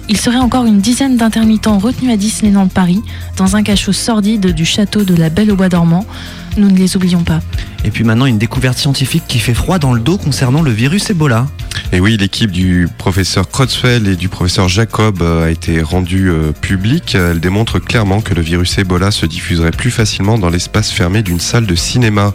[0.09, 3.01] Il serait encore une dizaine d'intermittents retenus à Disneyland Paris,
[3.37, 6.05] dans un cachot sordide du château de la Belle au Bois dormant.
[6.57, 7.41] Nous ne les oublions pas.
[7.83, 11.09] Et puis maintenant, une découverte scientifique qui fait froid dans le dos concernant le virus
[11.09, 11.47] Ebola.
[11.91, 16.51] Et oui, l'équipe du professeur Creutzfeldt et du professeur Jacob euh, a été rendue euh,
[16.51, 17.15] publique.
[17.15, 21.39] Elle démontre clairement que le virus Ebola se diffuserait plus facilement dans l'espace fermé d'une
[21.39, 22.31] salle de cinéma.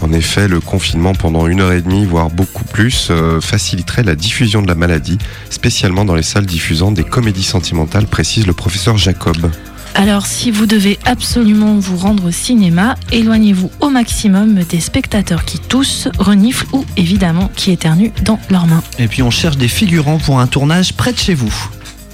[0.00, 4.16] En effet, le confinement pendant une heure et demie, voire beaucoup plus, euh, faciliterait la
[4.16, 5.18] diffusion de la maladie,
[5.50, 9.48] spécialement dans les salles diffusant des comédies sentimentales, précise le professeur Jacob.
[9.94, 15.58] Alors si vous devez absolument vous rendre au cinéma, éloignez-vous au maximum des spectateurs qui
[15.58, 18.82] toussent, reniflent ou évidemment qui éternuent dans leurs mains.
[18.98, 21.52] Et puis on cherche des figurants pour un tournage près de chez vous.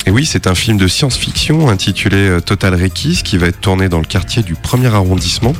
[0.06, 3.88] Et oui, c'est un film de science-fiction intitulé euh, Total Requis qui va être tourné
[3.88, 5.54] dans le quartier du premier arrondissement.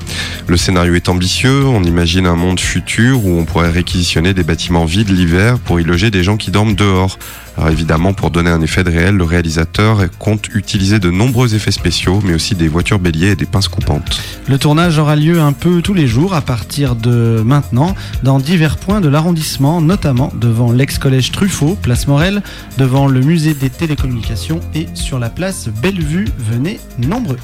[0.47, 4.85] Le scénario est ambitieux, on imagine un monde futur où on pourrait réquisitionner des bâtiments
[4.85, 7.19] vides l'hiver pour y loger des gens qui dorment dehors.
[7.57, 11.71] Alors évidemment, pour donner un effet de réel, le réalisateur compte utiliser de nombreux effets
[11.71, 14.21] spéciaux, mais aussi des voitures béliers et des pinces coupantes.
[14.49, 18.77] Le tournage aura lieu un peu tous les jours à partir de maintenant dans divers
[18.77, 22.43] points de l'arrondissement, notamment devant l'ex-collège Truffaut, place Morel,
[22.77, 26.27] devant le musée des télécommunications et sur la place Bellevue.
[26.39, 27.39] Venez nombreux.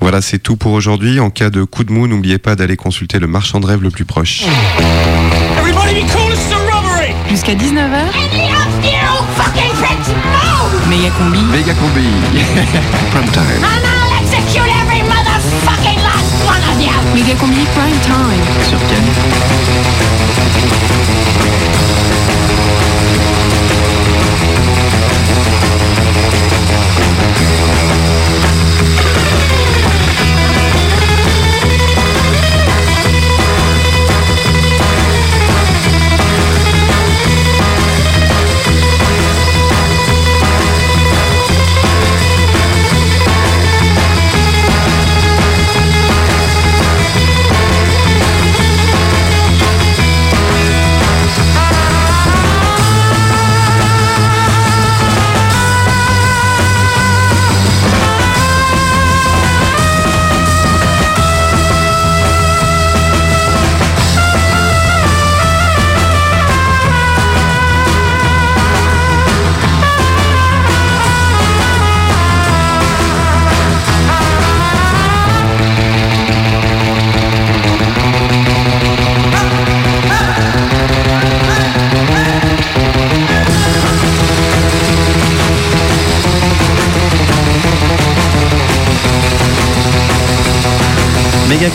[0.00, 1.18] Voilà, c'est tout pour aujourd'hui.
[1.18, 3.90] En cas de coup de mou, n'oubliez pas d'aller consulter le marchand de rêve le
[3.90, 4.44] plus proche.
[7.36, 7.98] Jusqu'à 19h.
[10.88, 11.38] Méga combi.
[11.52, 12.06] Méga combi.
[13.10, 13.62] Prime time.
[17.12, 18.42] Méga combi prime time.
[18.70, 19.04] Sur Ken.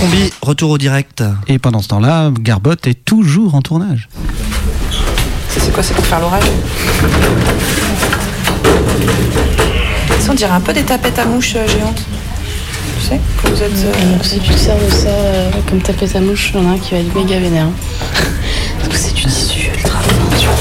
[0.01, 1.23] Combi, retour au direct.
[1.47, 4.09] Et pendant ce temps-là, Garbot est toujours en tournage.
[5.49, 6.43] Ça, c'est quoi C'est pour faire l'orage
[10.19, 12.01] Ça, on dirait un peu des tapettes à mouches euh, géantes.
[12.99, 13.71] Tu sais, quand vous êtes.
[13.85, 16.69] euh, Si tu te sers de ça euh, comme tapette à mouche, il y en
[16.69, 17.67] a un qui va être méga vénère.
[18.79, 20.55] Parce que c'est du tissu ultra fin, tu vois.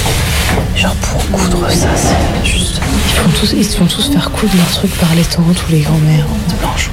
[0.77, 2.81] Genre pour coudre ça, c'est juste.
[3.09, 5.73] Ils, font tous, ils se font tous faire coudre leur truc par les tantes ou
[5.73, 6.91] les grands-mères de blanche.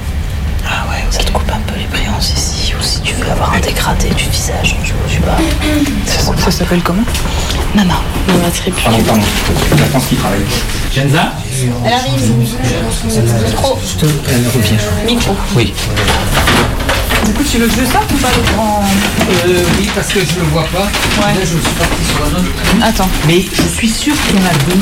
[2.22, 2.74] Ici.
[2.80, 5.38] Ou si tu veux avoir un dégradé du visage, je sais pas.
[6.06, 7.04] Ça, ça s'appelle comment?
[7.76, 8.76] Mama, Mama Trip.
[8.84, 9.22] Pardon, pardon.
[9.78, 10.42] La France qui travaille.
[10.94, 11.34] Genza
[11.86, 12.32] Elle arrive.
[13.46, 13.80] Micro.
[14.30, 14.78] Elle revient.
[15.06, 15.36] Micro.
[15.56, 15.74] Oui.
[17.26, 18.84] Du coup, tu veux que je sorte ou pas le grand
[19.48, 20.84] Euh, oui, parce que je le vois pas.
[21.28, 22.88] Là, je suis parti sur un autre.
[22.88, 23.10] Attends.
[23.28, 24.80] Mais je suis sûr qu'il y en a deux.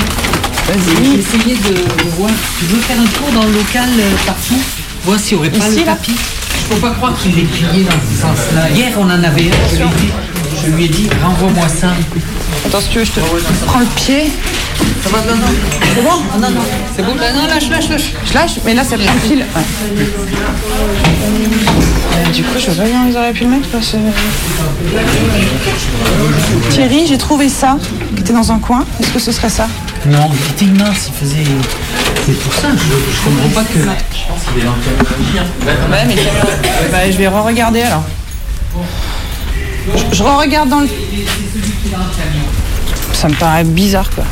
[0.68, 1.06] Vas-y.
[1.06, 2.32] J'ai essayé de, de voir.
[2.60, 4.60] Tu veux faire un tour dans le local euh, partout?
[5.06, 6.16] Voir s'il n'y aurait pas Ici, le tapis.
[6.70, 8.70] Peux pas croire qu'il l'ait plié dans ce sens-là.
[8.74, 9.70] Hier, on en avait un.
[9.72, 10.12] Je lui ai dit,
[10.64, 11.90] je lui ai dit renvoie-moi ça.
[12.66, 13.20] Attends, si tu veux, je te
[13.66, 14.32] prends le pied.
[15.04, 15.48] Ça va, non, non.
[15.96, 16.62] C'est bon Ah, non, non.
[16.96, 18.14] C'est bon Non, lâche, lâche, lâche.
[18.26, 19.46] Je lâche, mais là, ça me file.
[19.56, 19.62] Ouais.
[22.18, 23.68] Euh, du coup, je vois pas bien où ils auraient pu le mettre.
[23.70, 23.98] Parce que...
[26.72, 27.78] Thierry, j'ai trouvé ça,
[28.16, 28.84] qui était dans un coin.
[29.00, 29.68] Est-ce que ce serait ça?
[30.08, 31.44] Non, il était mince, il faisait.
[32.26, 33.80] C'est pour ça, je, je comprends pas que.
[33.80, 36.16] Je pense qu'il est dans le Ouais, mais
[36.92, 38.04] bah, je vais re-regarder alors.
[39.96, 40.88] Je, je regarde dans le.
[43.14, 44.26] Ça me paraît bizarre quoi.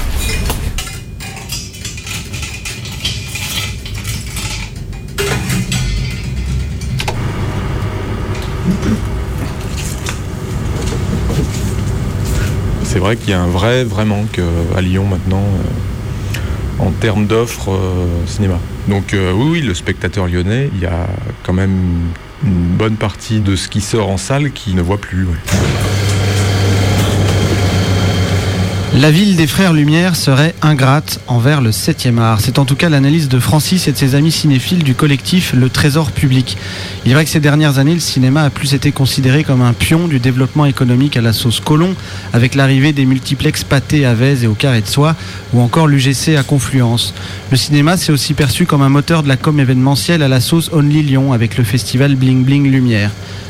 [12.94, 14.40] C'est vrai qu'il y a un vrai, vrai manque
[14.78, 18.60] à Lyon maintenant euh, en termes d'offres euh, cinéma.
[18.88, 21.08] Donc euh, oui, le spectateur lyonnais, il y a
[21.42, 22.12] quand même
[22.44, 25.26] une bonne partie de ce qui sort en salle qui ne voit plus.
[28.96, 32.40] La ville des frères Lumière serait ingrate envers le 7e art.
[32.42, 35.68] C'est en tout cas l'analyse de Francis et de ses amis cinéphiles du collectif Le
[35.68, 36.58] Trésor Public.
[37.04, 39.74] Il est vrai que ces dernières années, le cinéma a plus été considéré comme un
[39.74, 41.96] pion du développement économique à la sauce colon,
[42.34, 45.16] avec l'arrivée des multiplex pâtés à Vèze et au Carré de Soie,
[45.54, 47.16] ou encore l'UGC à Confluence.
[47.50, 50.70] Le cinéma s'est aussi perçu comme un moteur de la com événementielle à la sauce
[50.72, 53.10] Only Lyon, avec le festival Bling Bling Lumière.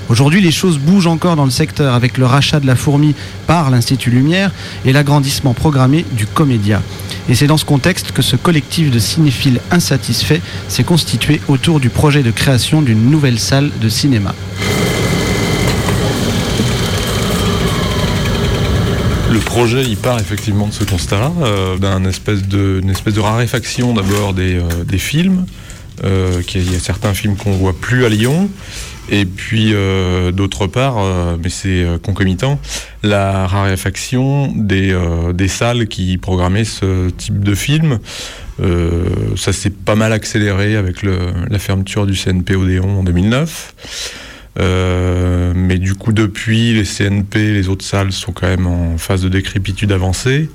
[0.09, 3.15] Aujourd'hui, les choses bougent encore dans le secteur avec le rachat de la fourmi
[3.47, 4.51] par l'Institut Lumière
[4.85, 6.81] et l'agrandissement programmé du Comédia.
[7.29, 11.89] Et c'est dans ce contexte que ce collectif de cinéphiles insatisfaits s'est constitué autour du
[11.89, 14.35] projet de création d'une nouvelle salle de cinéma.
[19.31, 23.19] Le projet, il part effectivement de ce constat-là, euh, d'une espèce de, une espèce de
[23.19, 25.45] raréfaction d'abord des, euh, des films.
[26.03, 28.49] Euh, qu'il y a- il y a certains films qu'on voit plus à Lyon.
[29.09, 32.59] Et puis, euh, d'autre part, euh, mais c'est concomitant,
[33.03, 34.95] la raréfaction des,
[35.47, 37.99] salles qui programmaient ce type de film.
[39.35, 43.73] Ça s'est pas mal accéléré avec la fermeture du CNP Odéon en 2009.
[44.59, 49.21] Euh, mais du coup, depuis, les CNP, les autres salles sont quand même en phase
[49.23, 50.49] de décrépitude avancée.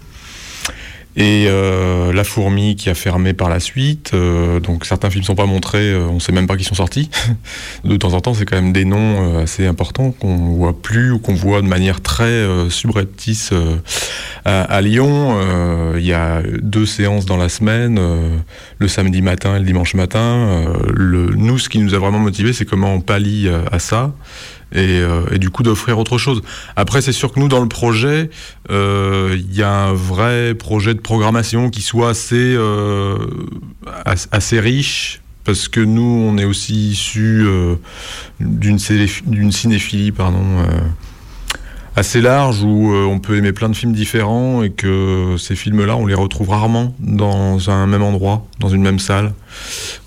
[1.20, 4.12] Et euh, La Fourmi qui a fermé par la suite.
[4.14, 7.10] euh, donc certains films sont pas montrés, euh, on sait même pas qu'ils sont sortis.
[7.84, 11.10] de temps en temps, c'est quand même des noms euh, assez importants qu'on voit plus
[11.10, 13.52] ou qu'on voit de manière très euh, subreptice
[14.44, 15.36] à, à Lyon.
[15.96, 18.00] Il y a deux séances dans la semaine,
[18.78, 20.64] le samedi matin et le dimanche matin.
[20.94, 24.12] Le, nous, ce qui nous a vraiment motivé, c'est comment on pallie à ça.
[24.72, 26.42] Et, euh, et du coup d'offrir autre chose.
[26.76, 28.28] Après, c'est sûr que nous, dans le projet,
[28.70, 33.16] euh, il y a un vrai projet de programmation qui soit assez, euh,
[34.04, 37.46] as- assez riche, parce que nous, on est aussi issus
[38.40, 40.44] d'une cinéphilie pardon,
[41.98, 45.96] assez large, où euh, on peut aimer plein de films différents, et que ces films-là,
[45.96, 49.34] on les retrouve rarement dans un même endroit, dans une même salle.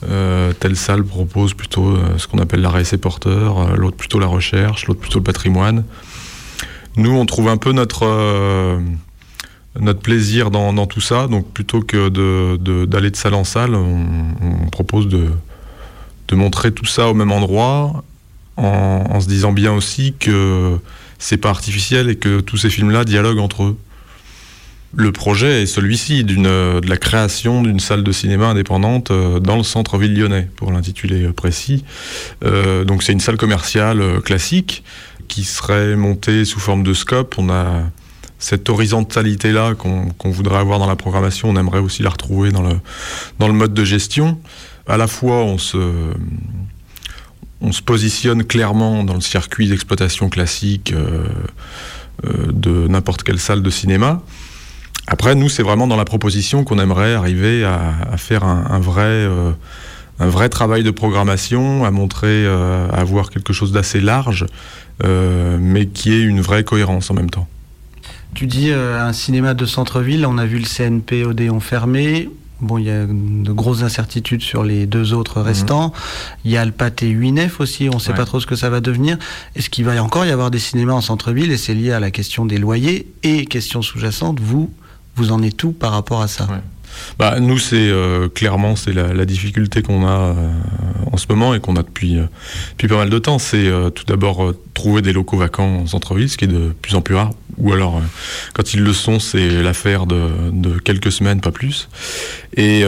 [0.10, 4.28] Euh, telle salle propose plutôt euh, ce qu'on appelle l'arrêt et porteur, l'autre plutôt la
[4.28, 5.84] recherche, l'autre plutôt le patrimoine.
[6.96, 8.80] Nous, on trouve un peu notre,
[9.80, 11.28] notre plaisir dans, tout ça.
[11.28, 12.10] Donc, plutôt que
[12.86, 15.30] d'aller de, salle en salle, on, propose de,
[16.28, 18.04] de montrer tout ça au même endroit,
[18.58, 20.80] en, en se disant bien aussi que
[21.22, 23.78] c'est pas artificiel et que tous ces films-là dialoguent entre eux.
[24.94, 29.64] Le projet est celui-ci, de la création d'une salle de cinéma indépendante euh, dans le
[29.64, 31.86] centre-ville lyonnais, pour l'intituler euh, précis.
[32.44, 34.84] Euh, donc c'est une salle commerciale classique
[35.30, 37.36] qui serait montée sous forme de scope.
[37.38, 37.84] On a
[38.38, 42.80] cette horizontalité-là qu'on voudrait avoir dans la programmation, on aimerait aussi la retrouver dans le,
[43.38, 44.40] dans le mode de gestion.
[44.88, 45.78] À la fois, on se,
[47.62, 51.26] on se positionne clairement dans le circuit d'exploitation classique euh,
[52.26, 54.22] euh, de n'importe quelle salle de cinéma.
[55.08, 59.04] Après, nous, c'est vraiment dans la proposition qu'on aimerait arriver à, faire un, un vrai,
[59.04, 59.52] euh,
[60.20, 64.46] un vrai travail de programmation, à montrer, à avoir quelque chose d'assez large,
[65.04, 67.48] mais qui ait une vraie cohérence en même temps.
[68.36, 72.30] Tu dis un cinéma de centre-ville, on a vu le CNP Odéon fermé.
[72.62, 75.94] Bon, il y a de grosses incertitudes sur les deux autres restants.
[76.46, 78.18] Il y a le pâté 8 nefs aussi, on ne sait Ouais.
[78.18, 79.18] pas trop ce que ça va devenir.
[79.56, 81.52] Est-ce qu'il va y encore y avoir des cinémas en centre-ville?
[81.52, 84.72] Et c'est lié à la question des loyers et question sous-jacente, vous,
[85.16, 86.48] vous en êtes tout par rapport à ça?
[87.20, 90.50] Bah, nous, c'est euh, clairement c'est la, difficulté qu'on a euh,
[91.12, 92.26] en ce moment et qu'on a depuis, euh,
[92.72, 93.40] depuis pas mal de temps.
[93.40, 97.02] C'est tout d'abord trouver des locaux vacants en centre-ville, ce qui est de plus en
[97.02, 97.32] plus rare.
[97.58, 98.02] Ou alors,
[98.54, 101.90] quand ils le sont, c'est l'affaire de, de quelques semaines, pas plus.
[102.56, 102.82] Et,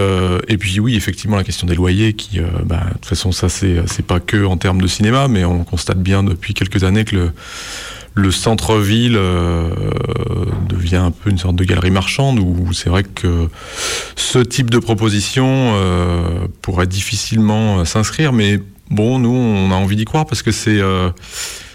[0.48, 4.06] et puis oui, effectivement, la question des loyers, qui, bah, de toute façon, ça c'est
[4.06, 7.32] pas que en termes de cinéma, mais on constate bien depuis quelques années que le
[8.16, 9.70] le centre-ville euh,
[10.70, 13.50] devient un peu une sorte de galerie marchande où c'est vrai que
[14.16, 18.60] ce type de proposition euh, pourrait difficilement euh, s'inscrire, mais
[18.92, 21.10] bon, nous, on a envie d'y croire parce que c'est euh,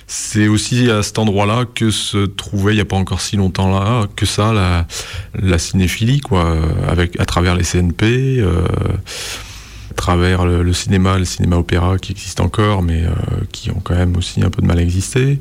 [0.06, 3.70] c'est aussi à cet endroit-là que se trouvait il n'y a pas encore si longtemps
[3.70, 4.86] là que ça la,
[5.34, 8.38] la cinéphilie quoi, euh, avec à travers les CNP.
[8.38, 8.62] euh,
[9.96, 13.02] travers le, le cinéma, le cinéma-opéra qui existe encore, mais
[13.50, 15.40] qui ont quand même aussi un peu de mal à exister.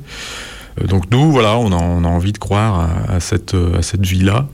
[0.81, 4.05] Euh, Donc nous, voilà, on a, envie de croire à, à cette, euh, à cette
[4.05, 4.47] vie-là.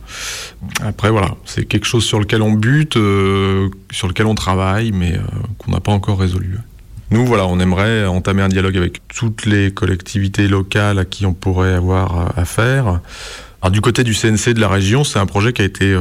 [0.81, 5.19] Après, voilà, c'est quelque chose sur lequel on bute, euh, sur lequel on travaille, mais
[5.57, 6.57] qu'on n'a pas encore résolu.
[7.11, 11.33] Nous, voilà, on aimerait entamer un dialogue avec toutes les collectivités locales à qui on
[11.33, 13.01] pourrait avoir affaire.
[13.61, 15.95] Alors, du côté du CNC de la région, c'est un projet qui a été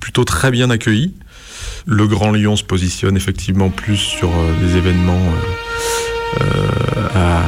[0.00, 1.14] plutôt très bien accueilli.
[1.86, 4.30] Le Grand Lyon se positionne effectivement plus sur
[4.60, 5.22] des événements
[7.14, 7.42] à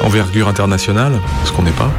[0.00, 1.90] envergure internationale, ce qu'on n'est pas.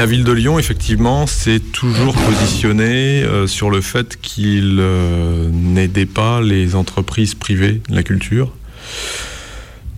[0.00, 6.06] La ville de Lyon, effectivement, s'est toujours positionnée euh, sur le fait qu'il euh, n'aidait
[6.06, 8.50] pas les entreprises privées de la culture.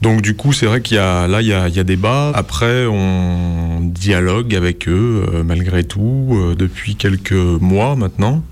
[0.03, 1.84] Donc du coup, c'est vrai qu'il y a là, il y a, il y a
[1.84, 2.32] débat.
[2.34, 8.42] Après, on dialogue avec eux euh, malgré tout euh, depuis quelques mois maintenant.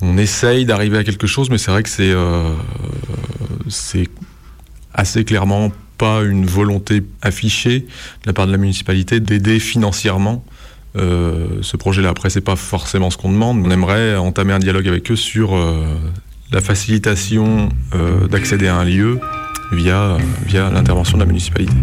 [0.00, 2.54] On essaye d'arriver à quelque chose, mais c'est vrai que c'est euh,
[4.94, 10.44] assez clairement pas une volonté affichée de la part de la municipalité d'aider financièrement
[10.96, 12.08] ce projet-là.
[12.08, 13.66] Après, c'est pas forcément ce qu'on demande.
[13.66, 15.56] On aimerait entamer un dialogue avec eux sur
[16.52, 17.68] la facilitation
[18.30, 19.18] d'accéder à un lieu
[19.72, 21.74] via, via l'intervention de la municipalité.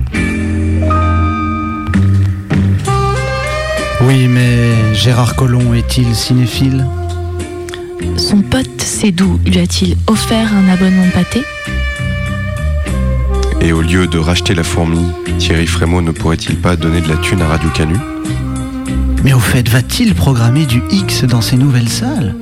[4.02, 6.86] Oui, mais Gérard Collomb est-il cinéphile?
[8.18, 11.44] Son pote Cédou lui a-t-il offert un abonnement pâté?
[13.62, 15.06] Et au lieu de racheter la fourmi,
[15.38, 17.96] Thierry Frémaux ne pourrait-il pas donner de la thune à Radio Canu?
[19.24, 22.36] Mais au fait, va-t-il programmer du X dans ses nouvelles salles?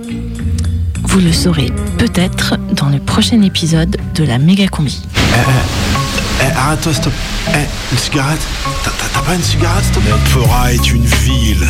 [1.04, 5.02] Vous le saurez peut-être dans le prochain épisode de la méga combi.
[6.42, 7.14] Eh, arrête-toi, stop.
[7.54, 8.42] Eh, une cigarette?
[8.84, 11.68] T'as- pas une cigarette, stop Montpera est une ville.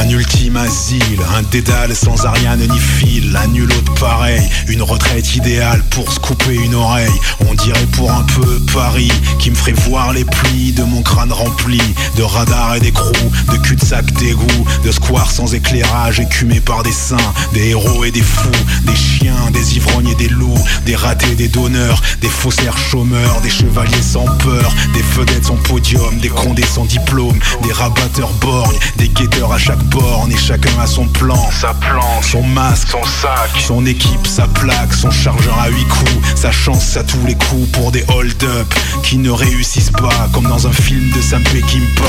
[0.00, 5.34] Un ultime asile, un dédale sans Ariane ni fil, un nul autre pareil, une retraite
[5.34, 7.10] idéale pour se couper une oreille.
[7.48, 11.32] On dirait pour un peu Paris, qui me ferait voir les plis de mon crâne
[11.32, 11.80] rempli
[12.16, 17.16] de radars et d'écrous, de cul-de-sac d'égout, de squares sans éclairage, écumés par des saints,
[17.52, 18.48] des héros et des fous,
[18.84, 23.50] des chiens, des ivrognes et des loups, des ratés, des donneurs, des faussaires chômeurs, des
[23.50, 29.08] chevaliers sans peur, des vedettes sans podium, des condés sans diplôme, des rabatteurs borgnes, des
[29.08, 33.50] guetteurs à chaque borne et chacun a son plan, sa planche, son masque, son sac,
[33.66, 37.68] son équipe, sa plaque, son chargeur à huit coups, sa chance à tous les coups
[37.72, 42.02] pour des hold-up qui ne réussissent pas comme dans un film de Sam Peckinpah.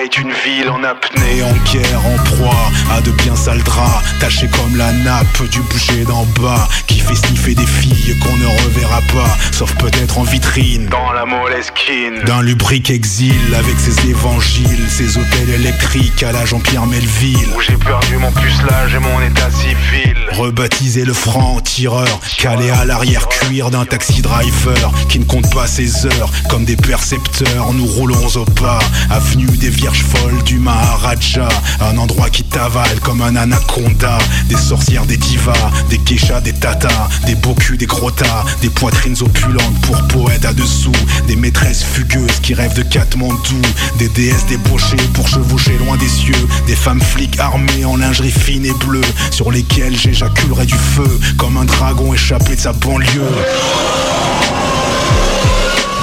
[0.00, 4.48] Est une ville en apnée, en guerre, en proie à de bien sales draps, tachés
[4.48, 9.00] comme la nappe du boucher d'en bas, qui fait sniffer des filles qu'on ne reverra
[9.12, 15.18] pas, sauf peut-être en vitrine, dans la moleskine, d'un lubrique exil avec ses évangiles, ses
[15.18, 20.16] hôtels électriques à la Jean-Pierre Melville, où j'ai perdu mon pucelage et mon état civil,
[20.32, 26.30] rebaptisé le franc-tireur, calé à l'arrière-cuir d'un taxi driver, qui ne compte pas ses heures,
[26.48, 28.80] comme des percepteurs, nous roulons au pas,
[29.10, 31.48] avenue des Vierges folles du Maharaja,
[31.80, 34.16] un endroit qui t'avale comme un anaconda,
[34.48, 39.16] des sorcières, des divas, des geishas, des tatas, des beaux culs, des grottas, des poitrines
[39.20, 40.92] opulentes pour poètes à dessous,
[41.26, 43.60] des maîtresses fugueuses qui rêvent de Katmandou,
[43.98, 48.64] des déesses débauchées pour chevaucher loin des cieux, des femmes flics armées en lingerie fine
[48.64, 49.00] et bleue,
[49.32, 53.32] sur lesquelles j'éjaculerai du feu comme un dragon échappé de sa banlieue.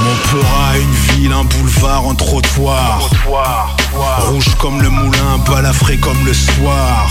[0.03, 3.09] Montpera, une ville, un boulevard, un trottoir.
[4.19, 7.09] Rouge comme le moulin, balafré comme le soir.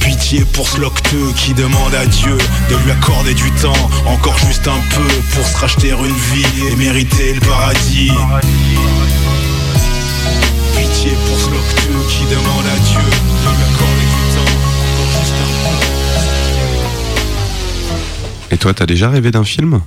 [0.00, 2.36] Pitié pour ce locteux qui demande à Dieu
[2.70, 6.76] de lui accorder du temps, encore juste un peu, pour se racheter une vie et
[6.76, 8.12] mériter le paradis.
[10.76, 14.52] Pitié pour ce qui demande à Dieu de lui accorder du temps,
[14.92, 15.50] encore juste un
[18.50, 18.54] peu.
[18.54, 19.80] Et toi, t'as déjà rêvé d'un film?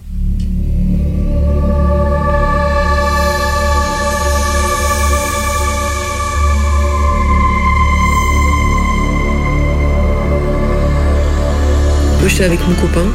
[12.27, 13.05] Je suis avec mon copain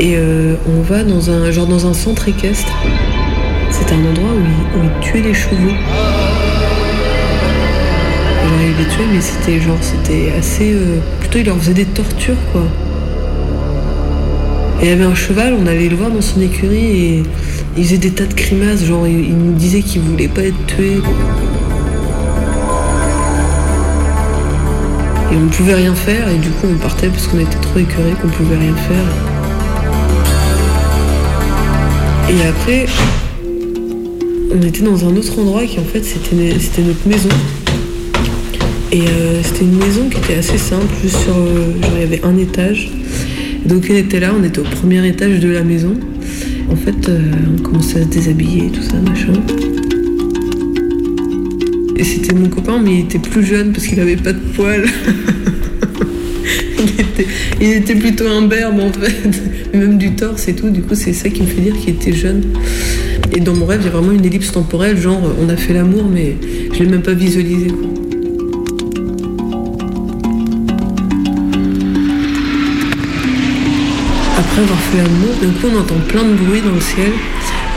[0.00, 2.72] et euh, on va dans un genre dans un centre équestre.
[3.70, 5.54] C'était un endroit où ils, où ils tuaient les chevaux.
[8.42, 10.72] Alors ils les tuaient, mais c'était genre c'était assez.
[10.72, 12.62] euh, plutôt ils leur faisaient des tortures quoi.
[14.82, 17.22] Et il y avait un cheval, on allait le voir dans son écurie et
[17.76, 20.66] il faisait des tas de grimaces, genre il, il nous disait qu'il voulait pas être
[20.66, 21.02] tué.
[25.32, 27.78] Et on ne pouvait rien faire et du coup on partait parce qu'on était trop
[27.78, 29.06] écœurés qu'on pouvait rien faire.
[32.28, 32.86] Et après,
[34.52, 37.28] on était dans un autre endroit qui en fait c'était notre maison.
[38.92, 41.36] Et euh, c'était une maison qui était assez simple, juste sur.
[41.36, 42.90] euh, genre il y avait un étage.
[43.64, 45.94] Donc on était là, on était au premier étage de la maison.
[46.70, 47.20] En fait, euh,
[47.56, 49.32] on commençait à se déshabiller et tout ça, machin.
[52.00, 54.86] Et c'était mon copain, mais il était plus jeune parce qu'il avait pas de poils.
[57.60, 60.70] il, était, plutôt imberbe en fait, même du torse et tout.
[60.70, 62.42] Du coup, c'est ça qui me fait dire qu'il était jeune.
[63.36, 65.74] Et dans mon rêve, il y a vraiment une ellipse temporelle, genre on a fait
[65.74, 66.36] l'amour, mais
[66.72, 67.66] je l'ai même pas visualisé.
[74.38, 77.12] Après avoir fait l'amour, d'un coup on entend plein de bruit dans le ciel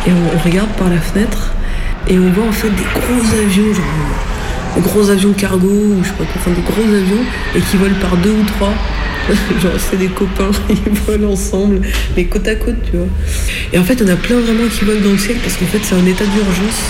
[0.08, 1.53] et on regarde par la fenêtre
[2.08, 3.86] et on voit en fait des gros avions, genre
[4.76, 7.24] des gros avions cargo ou je sais pas quoi, enfin des gros avions
[7.56, 8.74] et qui volent par deux ou trois.
[9.62, 11.82] genre c'est des copains, ils volent ensemble,
[12.16, 13.08] mais côte à côte, tu vois.
[13.72, 15.80] Et en fait on a plein vraiment qui volent dans le ciel parce qu'en fait
[15.82, 16.84] c'est un état d'urgence.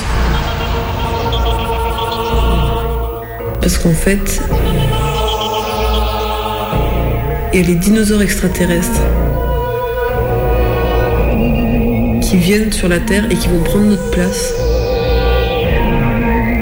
[3.63, 4.41] Parce qu'en fait,
[7.53, 9.01] il y a les dinosaures extraterrestres
[12.21, 14.53] qui viennent sur la Terre et qui vont prendre notre place.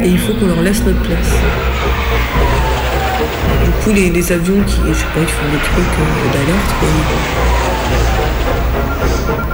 [0.03, 1.31] Et il faut qu'on leur laisse notre place.
[3.63, 6.75] Du coup, les, avions qui, je sais pas, qui font des trucs euh, d'alerte.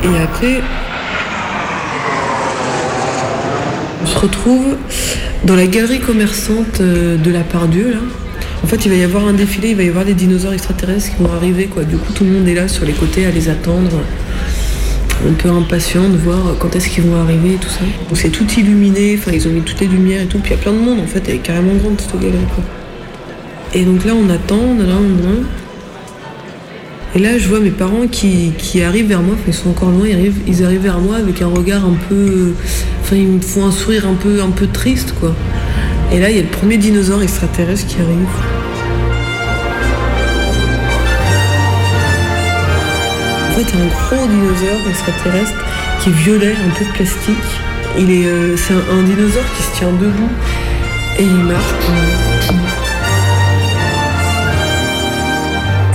[0.03, 0.61] Et après,
[4.01, 4.77] on se retrouve
[5.43, 7.99] dans la galerie commerçante euh, de la Pardieu, là.
[8.63, 11.15] En fait, il va y avoir un défilé, il va y avoir des dinosaures extraterrestres
[11.15, 11.83] qui vont arriver, quoi.
[11.83, 14.01] Du coup, tout le monde est là sur les côtés à les attendre
[15.25, 17.81] un peu impatient de voir quand est-ce qu'ils vont arriver et tout ça.
[18.07, 20.57] Donc c'est tout illuminé, enfin ils ont mis toutes les lumières et tout, puis il
[20.57, 22.63] y a plein de monde en fait, elle est carrément grande cette galerie quoi.
[23.73, 25.35] Et donc là on attend, là, on là.
[27.15, 29.89] Et là je vois mes parents qui, qui arrivent vers moi, enfin ils sont encore
[29.89, 32.53] loin, ils arrivent, ils arrivent vers moi avec un regard un peu.
[33.01, 35.35] Enfin ils me font un sourire un peu, un peu triste quoi.
[36.11, 38.56] Et là il y a le premier dinosaure extraterrestre qui arrive.
[43.57, 45.65] Fait, un gros dinosaure extraterrestre
[45.99, 47.35] qui est violet, un peu plastique.
[47.97, 50.29] Il est, euh, c'est un, dinosaure qui se tient debout
[51.17, 51.73] et il marche.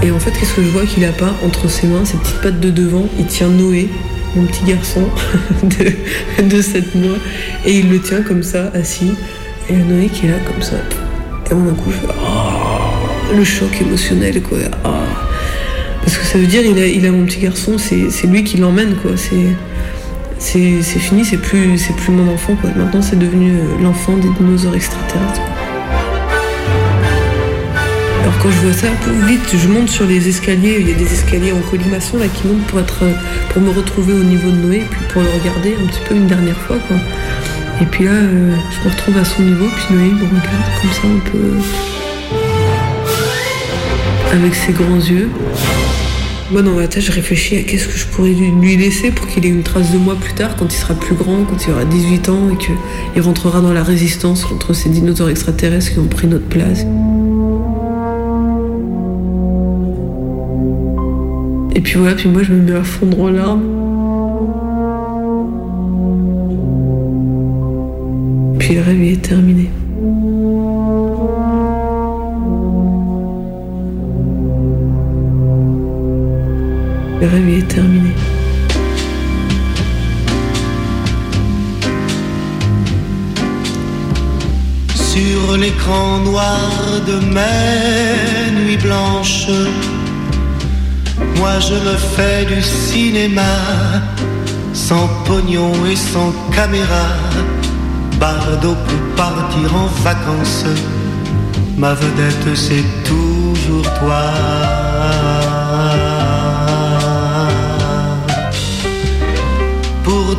[0.03, 2.41] Et en fait, qu'est-ce que je vois qu'il a pas entre ses mains, ses petites
[2.41, 3.07] pattes de devant?
[3.17, 3.89] Il tient Noé,
[4.35, 5.09] mon petit garçon
[5.63, 7.19] de, de 7 mois,
[7.65, 9.15] et il le tient comme ça, assis.
[9.71, 10.79] Et Noé qui est là comme ça.
[11.49, 14.59] Et mon coup, je fais Oh, le choc émotionnel, quoi.
[14.83, 15.02] Ah.
[16.03, 19.13] Parce que ça veut dire, il a, mon petit garçon, c'est lui qui l'emmène, quoi.
[20.39, 22.57] C'est fini, c'est plus, plus mon enfant.
[22.77, 25.41] Maintenant, c'est devenu euh, l'enfant des dinosaures extraterrestres.
[28.23, 28.87] Alors quand je vois ça,
[29.27, 30.79] vite, je monte sur les escaliers.
[30.81, 33.13] Il y a des escaliers en colimaçon là qui montent pour être, euh,
[33.51, 36.27] pour me retrouver au niveau de Noé, puis pour le regarder un petit peu une
[36.27, 36.97] dernière fois, quoi.
[37.81, 40.47] Et puis là, euh, je me retrouve à son niveau, puis Noé me regarde
[40.81, 41.39] comme ça un peu
[44.33, 45.29] avec ses grands yeux.
[46.53, 49.47] Moi, dans ma tête, je réfléchis à qu'est-ce que je pourrais lui laisser pour qu'il
[49.47, 51.87] ait une trace de moi plus tard, quand il sera plus grand, quand il aura
[51.87, 56.27] 18 ans et qu'il rentrera dans la résistance contre ces dinosaures extraterrestres qui ont pris
[56.27, 56.81] notre place.
[61.75, 63.63] Et puis voilà, puis moi, je me mets à fondre en larmes.
[68.59, 69.71] Puis le rêve il est terminé.
[77.23, 78.11] Le rêve est terminé.
[84.93, 86.59] Sur l'écran noir
[87.07, 89.47] de mes nuits blanches,
[91.37, 93.55] moi je me fais du cinéma,
[94.73, 97.07] sans pognon et sans caméra.
[98.19, 100.65] Bardo peut partir en vacances,
[101.79, 104.82] ma vedette c'est toujours toi.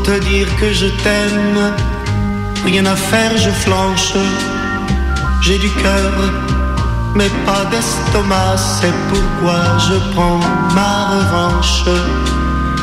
[0.04, 1.74] Te dire que je t'aime,
[2.66, 4.14] rien à faire, je flanche.
[5.42, 6.14] J'ai du cœur,
[7.16, 10.40] mais pas d'estomac, c'est pourquoi je prends
[10.76, 11.84] ma revanche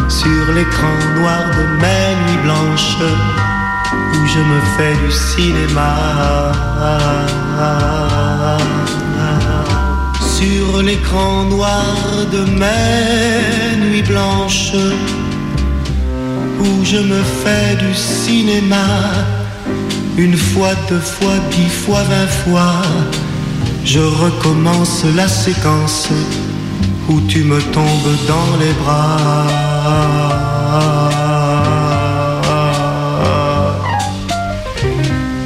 [0.09, 2.97] sur l'écran noir de mes nuits blanches
[4.15, 5.95] où je me fais du cinéma.
[10.21, 11.95] Sur l'écran noir
[12.33, 14.73] de mes nuits blanches
[16.61, 18.87] où je me fais du cinéma.
[20.17, 22.83] Une fois, deux fois, dix fois, vingt fois,
[23.85, 26.09] je recommence la séquence
[27.09, 29.47] où tu me tombes dans les bras.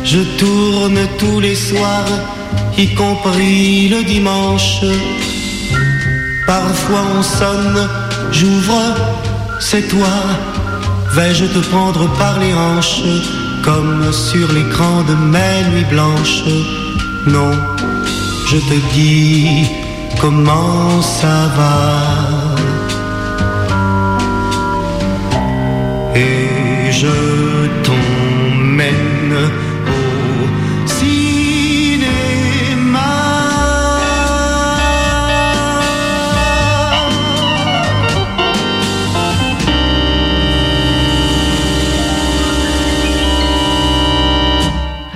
[0.05, 2.13] Je tourne tous les soirs,
[2.77, 4.81] y compris le dimanche.
[6.47, 7.89] Parfois on sonne,
[8.31, 8.95] j'ouvre,
[9.61, 10.15] c'est toi.
[11.17, 13.03] Vais-je te prendre par les hanches,
[13.63, 16.43] comme sur l'écran de mes nuits blanches?
[17.27, 17.53] Non,
[18.49, 19.65] je te dis
[20.21, 22.24] comment ça va.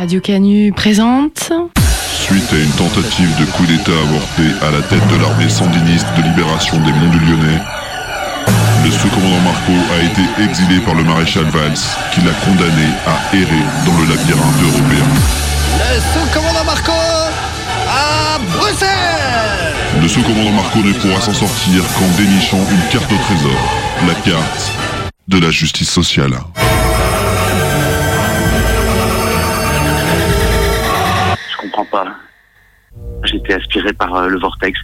[0.09, 1.53] Radio Canu présente.
[2.15, 6.23] Suite à une tentative de coup d'État avorté à la tête de l'armée sandiniste de
[6.23, 7.61] libération des Monts du Lyonnais,
[8.87, 11.77] le sous-commandant Marco a été exilé par le maréchal Valls,
[12.15, 15.05] qui l'a condamné à errer dans le labyrinthe européen.
[15.77, 16.93] Le sous-commandant Marco
[17.87, 23.61] à Bruxelles Le sous-commandant Marco ne pourra s'en sortir qu'en dénichant une carte au trésor,
[24.07, 24.73] la carte
[25.29, 26.33] de la justice sociale.
[31.79, 32.15] Comprends pas.
[33.33, 34.79] Été aspiré par euh, le vortex.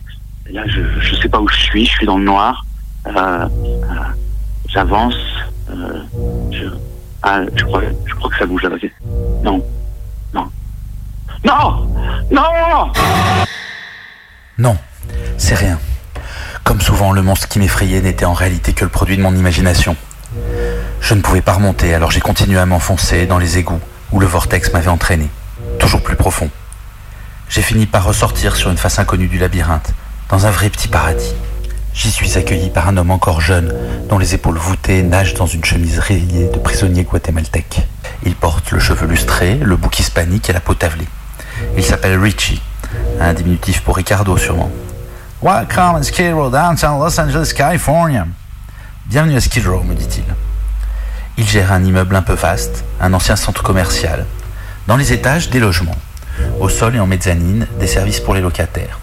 [0.50, 2.64] Là, je, je sais pas où je suis, je suis dans le noir.
[3.06, 3.48] Euh, euh,
[4.68, 5.14] J'avance.
[7.22, 8.76] Ah, je crois, je crois que ça bouge là-bas.
[9.42, 9.64] Non.
[10.34, 10.50] Non.
[11.44, 11.88] Non
[12.30, 12.92] Non
[14.58, 14.76] Non,
[15.38, 15.78] c'est rien.
[16.64, 19.96] Comme souvent, le monstre qui m'effrayait n'était en réalité que le produit de mon imagination.
[21.00, 23.80] Je ne pouvais pas remonter, alors j'ai continué à m'enfoncer dans les égouts
[24.12, 25.28] où le vortex m'avait entraîné,
[25.78, 26.50] toujours plus profond.
[27.48, 29.92] J'ai fini par ressortir sur une face inconnue du labyrinthe,
[30.28, 31.34] dans un vrai petit paradis.
[31.92, 33.72] J'y suis accueilli par un homme encore jeune,
[34.08, 37.86] dont les épaules voûtées nagent dans une chemise rayée de prisonnier guatémaltèque.
[38.24, 41.06] Il porte le cheveu lustré, le bouc hispanique et la peau tavelée.
[41.76, 42.60] Il s'appelle Richie,
[43.20, 44.70] un diminutif pour Ricardo sûrement.
[45.40, 48.26] Welcome à Skid Row, downtown Los Angeles, California?
[49.06, 50.24] Bienvenue à Skid Row, me dit-il.
[51.36, 54.26] Il gère un immeuble un peu vaste, un ancien centre commercial.
[54.88, 55.96] Dans les étages, des logements.
[56.60, 59.00] Au sol et en mezzanine, des services pour les locataires.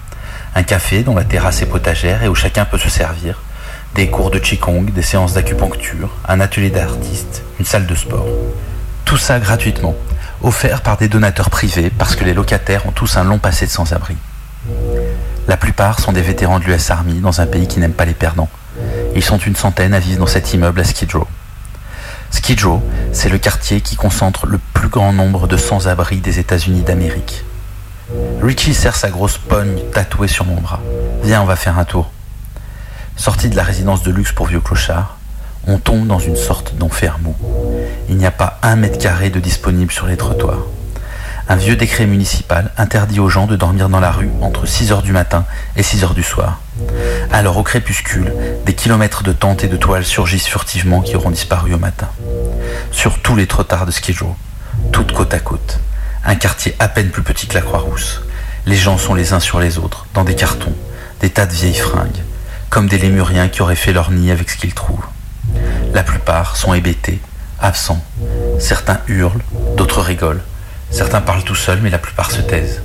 [0.55, 3.41] Un café dont la terrasse est potagère et où chacun peut se servir.
[3.95, 8.27] Des cours de Qigong, des séances d'acupuncture, un atelier d'artistes, une salle de sport.
[9.05, 9.95] Tout ça gratuitement,
[10.41, 13.71] offert par des donateurs privés parce que les locataires ont tous un long passé de
[13.71, 14.15] sans-abri.
[15.47, 18.13] La plupart sont des vétérans de l'US Army dans un pays qui n'aime pas les
[18.13, 18.49] perdants.
[19.15, 21.27] Ils sont une centaine à vivre dans cet immeuble à Skid Row.
[22.31, 26.81] Skid Row, c'est le quartier qui concentre le plus grand nombre de sans-abri des États-Unis
[26.81, 27.43] d'Amérique.
[28.41, 30.81] Richie serre sa grosse pogne tatouée sur mon bras.
[31.23, 32.09] Viens, on va faire un tour.
[33.15, 35.17] Sorti de la résidence de luxe pour vieux clochards,
[35.67, 37.35] on tombe dans une sorte d'enfer mou.
[38.09, 40.65] Il n'y a pas un mètre carré de disponible sur les trottoirs.
[41.49, 45.11] Un vieux décret municipal interdit aux gens de dormir dans la rue entre 6h du
[45.11, 46.59] matin et 6h du soir.
[47.31, 48.33] Alors au crépuscule,
[48.65, 52.07] des kilomètres de tentes et de toiles surgissent furtivement qui auront disparu au matin.
[52.91, 54.35] Sur tous les trottoirs de Skid Row,
[54.91, 55.79] toutes côte à côte.
[56.23, 58.21] Un quartier à peine plus petit que la Croix-Rousse.
[58.65, 60.75] Les gens sont les uns sur les autres, dans des cartons,
[61.19, 62.21] des tas de vieilles fringues,
[62.69, 65.05] comme des lémuriens qui auraient fait leur nid avec ce qu'ils trouvent.
[65.93, 67.19] La plupart sont hébétés,
[67.59, 68.03] absents.
[68.59, 69.41] Certains hurlent,
[69.75, 70.43] d'autres rigolent.
[70.91, 72.81] Certains parlent tout seuls, mais la plupart se taisent.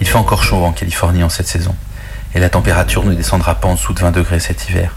[0.00, 1.74] Il fait encore chaud en Californie en cette saison,
[2.34, 4.96] et la température ne descendra pas en dessous de 20 degrés cet hiver.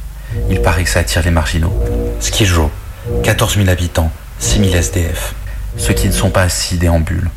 [0.49, 1.73] Il paraît que ça attire les marginaux.
[2.19, 2.71] Skid Row,
[3.23, 5.33] 14 000 habitants, 6 000 SDF.
[5.77, 7.29] Ceux qui ne sont pas assis déambulent.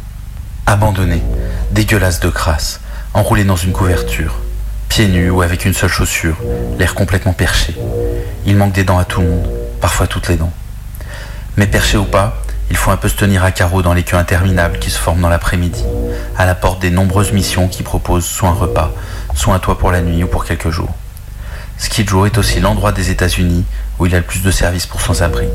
[0.66, 1.22] Abandonnés,
[1.70, 2.80] dégueulasses de crasse,
[3.14, 4.40] enroulés dans une couverture,
[4.88, 6.36] pieds nus ou avec une seule chaussure,
[6.78, 7.76] l'air complètement perché.
[8.46, 9.48] Il manque des dents à tout le monde,
[9.80, 10.52] parfois toutes les dents.
[11.56, 14.16] Mais perché ou pas, il faut un peu se tenir à carreau dans les queues
[14.16, 15.84] interminables qui se forment dans l'après-midi,
[16.36, 18.92] à la porte des nombreuses missions qui proposent soit un repas,
[19.34, 20.94] soit un toit pour la nuit ou pour quelques jours.
[21.78, 23.64] Skid Row est aussi l'endroit des États-Unis
[23.98, 25.46] où il a le plus de services pour sans-abri,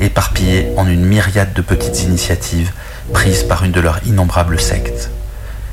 [0.00, 2.72] éparpillé en une myriade de petites initiatives
[3.12, 5.10] prises par une de leurs innombrables sectes.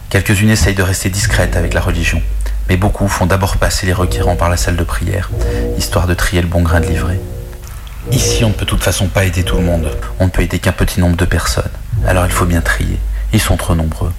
[0.09, 2.21] Quelques-unes essayent de rester discrètes avec la religion,
[2.69, 5.29] mais beaucoup font d'abord passer les requérants par la salle de prière,
[5.77, 7.19] histoire de trier le bon grain de livret.
[8.11, 9.89] Ici, on ne peut de toute façon pas aider tout le monde.
[10.19, 11.69] On ne peut aider qu'un petit nombre de personnes.
[12.07, 12.97] Alors il faut bien trier.
[13.33, 14.11] Ils sont trop nombreux.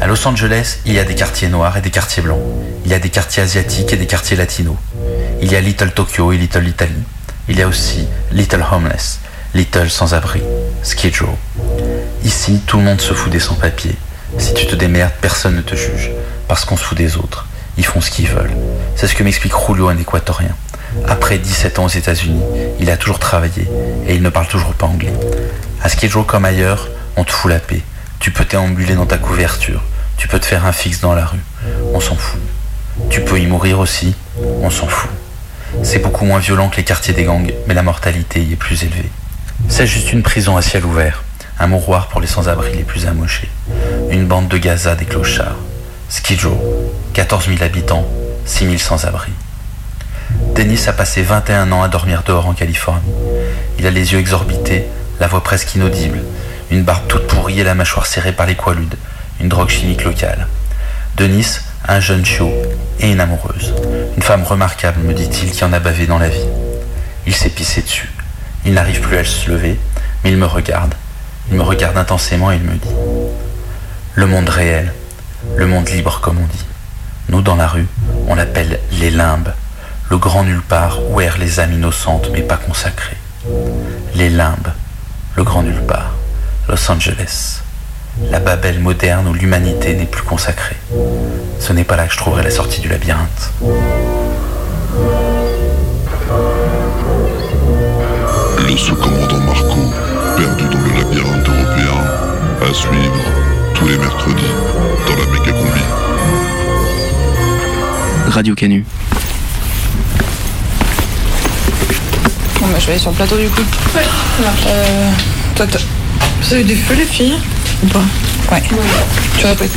[0.00, 2.40] À Los Angeles, il y a des quartiers noirs et des quartiers blancs.
[2.84, 4.76] Il y a des quartiers asiatiques et des quartiers latinos.
[5.40, 7.02] Il y a Little Tokyo et Little Italy.
[7.48, 9.20] Il y a aussi Little Homeless,
[9.54, 10.42] Little Sans-Abri,
[10.82, 11.36] Skid Row.
[12.24, 13.96] Ici, tout le monde se fout des sans-papiers.
[14.38, 16.10] Si tu te démerdes, personne ne te juge.
[16.48, 17.46] Parce qu'on se fout des autres.
[17.76, 18.54] Ils font ce qu'ils veulent.
[18.96, 20.54] C'est ce que m'explique Julio, un équatorien.
[21.06, 22.42] Après 17 ans aux États-Unis,
[22.80, 23.68] il a toujours travaillé
[24.06, 25.12] et il ne parle toujours pas anglais.
[25.82, 27.82] À Skid Row comme ailleurs, on te fout la paix.
[28.18, 29.82] Tu peux déambuler dans ta couverture.
[30.16, 31.42] Tu peux te faire un fixe dans la rue.
[31.92, 32.40] On s'en fout.
[33.10, 34.14] Tu peux y mourir aussi.
[34.62, 35.10] On s'en fout.
[35.82, 38.84] C'est beaucoup moins violent que les quartiers des gangs, mais la mortalité y est plus
[38.84, 39.10] élevée.
[39.68, 41.24] C'est juste une prison à ciel ouvert,
[41.58, 43.48] un mouroir pour les sans-abri les plus amochés,
[44.10, 45.56] une bande de Gaza des clochards.
[46.08, 46.56] Skijo,
[47.14, 48.06] 14 000 habitants,
[48.44, 49.32] 6 000 sans-abri.
[50.54, 53.00] Dennis a passé 21 ans à dormir dehors en Californie.
[53.78, 54.86] Il a les yeux exorbités,
[55.20, 56.20] la voix presque inaudible,
[56.70, 58.96] une barbe toute pourrie et la mâchoire serrée par les qualudes,
[59.40, 60.46] une drogue chimique locale.
[61.16, 62.52] Denis un jeune chiot
[63.00, 63.74] et une amoureuse.
[64.16, 66.46] Une femme remarquable, me dit-il, qui en a bavé dans la vie.
[67.26, 68.10] Il s'est pissé dessus.
[68.64, 69.78] Il n'arrive plus à se lever,
[70.22, 70.94] mais il me regarde.
[71.50, 72.94] Il me regarde intensément et il me dit
[74.14, 74.92] Le monde réel,
[75.56, 76.64] le monde libre comme on dit.
[77.28, 77.86] Nous, dans la rue,
[78.28, 79.52] on l'appelle les limbes,
[80.12, 83.16] le grand nulle part où errent les âmes innocentes mais pas consacrées.
[84.14, 84.68] Les limbes,
[85.36, 86.12] le grand nulle part,
[86.68, 87.62] Los Angeles,
[88.30, 90.76] la Babel moderne où l'humanité n'est plus consacrée.
[91.58, 93.52] Ce n'est pas là que je trouverai la sortie du labyrinthe.
[98.68, 99.80] Le sous-commandant Marco,
[100.36, 102.04] perdu dans le labyrinthe européen,
[102.60, 103.24] à suivre
[103.72, 104.52] tous les mercredis
[105.08, 105.80] dans la méga combi.
[108.28, 108.84] Radio Canu.
[112.72, 113.60] Bah, je vais aller sur le plateau du coup.
[113.94, 114.02] Ouais.
[114.66, 115.10] Euh,
[115.54, 115.80] toi, toi.
[116.40, 117.36] Vous avez du feu, les filles
[117.82, 118.00] Ou pas
[118.50, 118.62] Ouais.
[119.38, 119.70] Tu répètes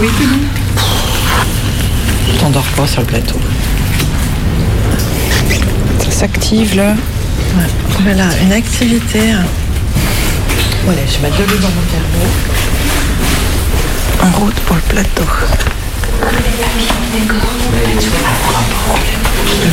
[0.00, 0.08] Oui.
[2.40, 3.38] T'endors pas sur le plateau.
[6.04, 6.94] Ça s'active là.
[7.56, 7.64] Ouais.
[8.02, 9.20] Voilà, une activité.
[10.84, 12.26] Voilà, je vais mettre de l'eau dans mon cerveau.
[14.22, 15.24] En route pour le plateau.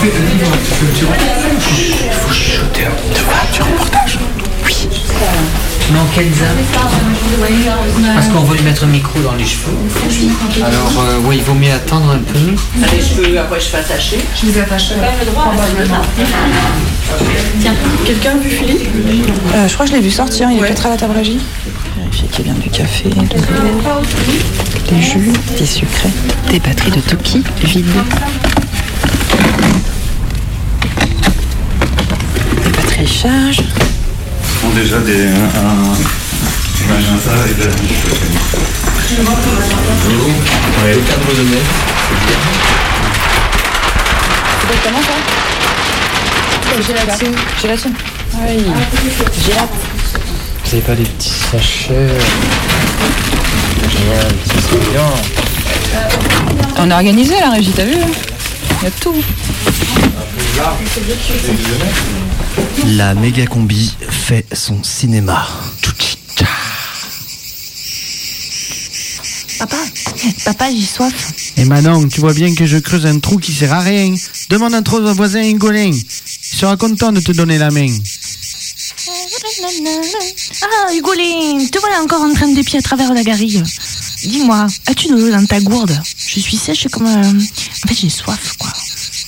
[0.03, 0.09] Il
[2.11, 4.19] faut chuchoter du reportage.
[4.65, 4.87] Oui.
[5.93, 6.45] Non, Kenza.
[8.15, 9.77] Parce qu'on va lui mettre un micro dans les cheveux.
[10.63, 12.39] Alors, euh, oui, il vaut mieux attendre un peu.
[12.95, 14.17] Les cheveux, après je fais attacher.
[14.41, 14.93] Je les attache.
[17.59, 17.73] Tiens,
[18.05, 18.87] quelqu'un a vu Philippe?
[19.53, 21.39] Euh, je crois que je l'ai vu sortir, il est peut-être à la table régie.
[21.97, 23.15] Vérifier qu'il y a bien du café, de
[24.91, 26.09] des jus, des sucrets,
[26.49, 27.85] des batteries de Toki vides.
[32.63, 33.61] Des batteries charge.
[34.65, 35.27] ont déjà des.
[35.27, 35.95] Un,
[37.23, 37.69] ça avec de la
[40.83, 40.93] Ouais.
[40.93, 41.71] Le cadre de neige.
[44.67, 45.17] C'est comment ça
[46.87, 47.35] Gélatine.
[47.61, 47.93] Gélatine.
[48.47, 48.57] Oui.
[49.45, 49.67] Gélat.
[50.65, 52.07] Vous avez pas des petits sachets?
[53.91, 55.09] Serait bien.
[56.77, 58.07] On a organisé la régie, t'as vu hein
[58.81, 59.15] Il y a tout.
[62.95, 65.47] La méga combi fait son cinéma.
[69.59, 69.77] Papa,
[70.43, 71.33] papa, j'ai soif.
[71.57, 74.15] Et Manon, tu vois bien que je creuse un trou qui sert à rien.
[74.49, 75.91] Demande un trou à voisin Hingolin.
[75.91, 77.89] Il sera content de te donner la main?
[79.63, 83.63] Ah, Hugolin, te voilà encore en train de dépier à travers la garrigue.
[84.23, 85.99] Dis-moi, as-tu de l'eau dans ta gourde?
[86.27, 87.05] Je suis sèche comme...
[87.07, 87.39] euh,
[87.83, 88.71] En fait, j'ai soif, quoi.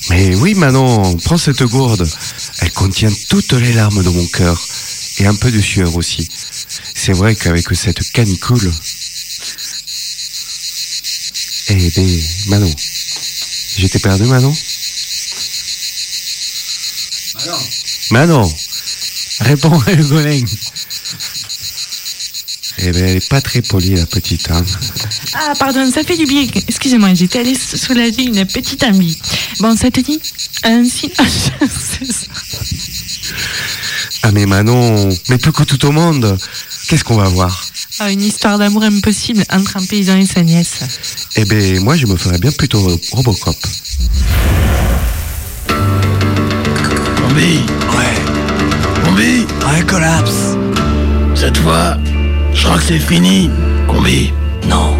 [0.10, 2.08] Mais oui, Manon, prends cette gourde.
[2.60, 4.60] Elle contient toutes les larmes de mon cœur.
[5.20, 6.28] Et un peu de sueur aussi.
[6.96, 8.72] C'est vrai qu'avec cette canicule.
[11.70, 12.74] Eh ben, Manon.
[13.78, 14.56] J'étais perdu, Manon?
[18.12, 18.54] Manon?
[19.40, 20.44] Réponds à Hugolin.
[22.80, 24.66] Eh ben, elle est pas très polie, la petite, hein.
[25.36, 26.46] Ah, pardon, ça fait du bien.
[26.68, 29.18] Excusez-moi, j'étais allée soulager une petite amie.
[29.60, 30.20] Bon, ça te dit
[30.64, 31.12] un signe...
[31.18, 32.26] C'est ça.
[34.24, 36.38] Ah mais Manon, mais plus que tout au monde.
[36.88, 37.66] Qu'est-ce qu'on va voir?
[38.00, 40.80] Ah, une histoire d'amour impossible entre un paysan et sa nièce.
[41.36, 43.58] Eh ben, moi, je me ferais bien plutôt Robocop.
[47.18, 47.62] Combi
[47.96, 48.43] Ouais.
[49.14, 50.58] Combi Ouais, collapse.
[51.36, 51.98] Cette fois,
[52.52, 53.52] je crois que c'est fini.
[53.88, 54.34] Combi
[54.68, 54.98] Non.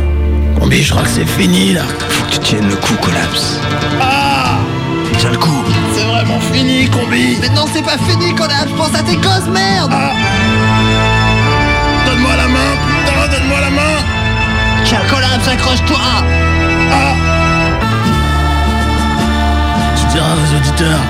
[0.60, 1.82] Combi, je crois que c'est fini là.
[2.10, 3.60] Faut que tu tiennes le coup, collapse.
[4.00, 4.60] Ah
[5.18, 5.64] Tiens le coup.
[5.96, 9.92] C'est vraiment fini, Combi Mais non, c'est pas fini, collapse, pense à tes gosses, merde
[12.06, 13.98] Donne-moi la main, putain, donne-moi la main
[14.86, 15.98] Tiens, collapse, accroche-toi
[16.92, 17.16] Ah
[19.96, 21.02] Tu diras aux auditeurs.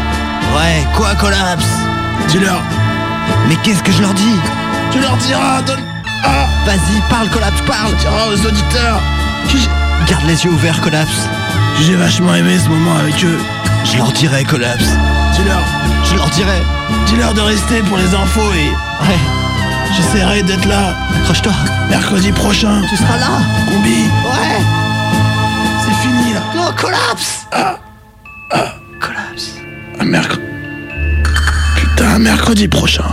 [0.56, 1.68] Ouais, quoi, collapse?
[2.30, 2.62] Dis-leur.
[3.48, 4.40] Mais qu'est-ce que je leur dis
[4.92, 5.80] Tu leur diras, donne.
[6.24, 9.02] Ah Vas-y, parle, collapse, parle Tu diras aux auditeurs.
[10.08, 11.28] Garde les yeux ouverts, collapse.
[11.82, 13.40] J'ai vachement aimé ce moment avec eux.
[13.86, 14.86] Je leur dirai, collapse.
[15.34, 15.62] Dis-leur.
[16.06, 16.62] Je leur dirai.
[17.08, 18.70] Dis-leur de rester pour les infos et.
[19.08, 19.20] Ouais.
[19.96, 20.96] J'essaierai d'être là.
[21.18, 21.54] Accroche-toi.
[21.90, 22.82] Mercredi prochain.
[22.90, 23.40] Tu seras là.
[23.70, 24.04] Combi.
[24.26, 24.62] Ouais.
[25.82, 26.42] C'est fini là.
[26.56, 27.46] Non, collapse.
[27.52, 27.78] Ah.
[28.52, 28.74] Ah.
[29.00, 29.56] Collapse.
[30.00, 30.42] Un mercredi.
[31.76, 33.06] Putain, un mercredi prochain.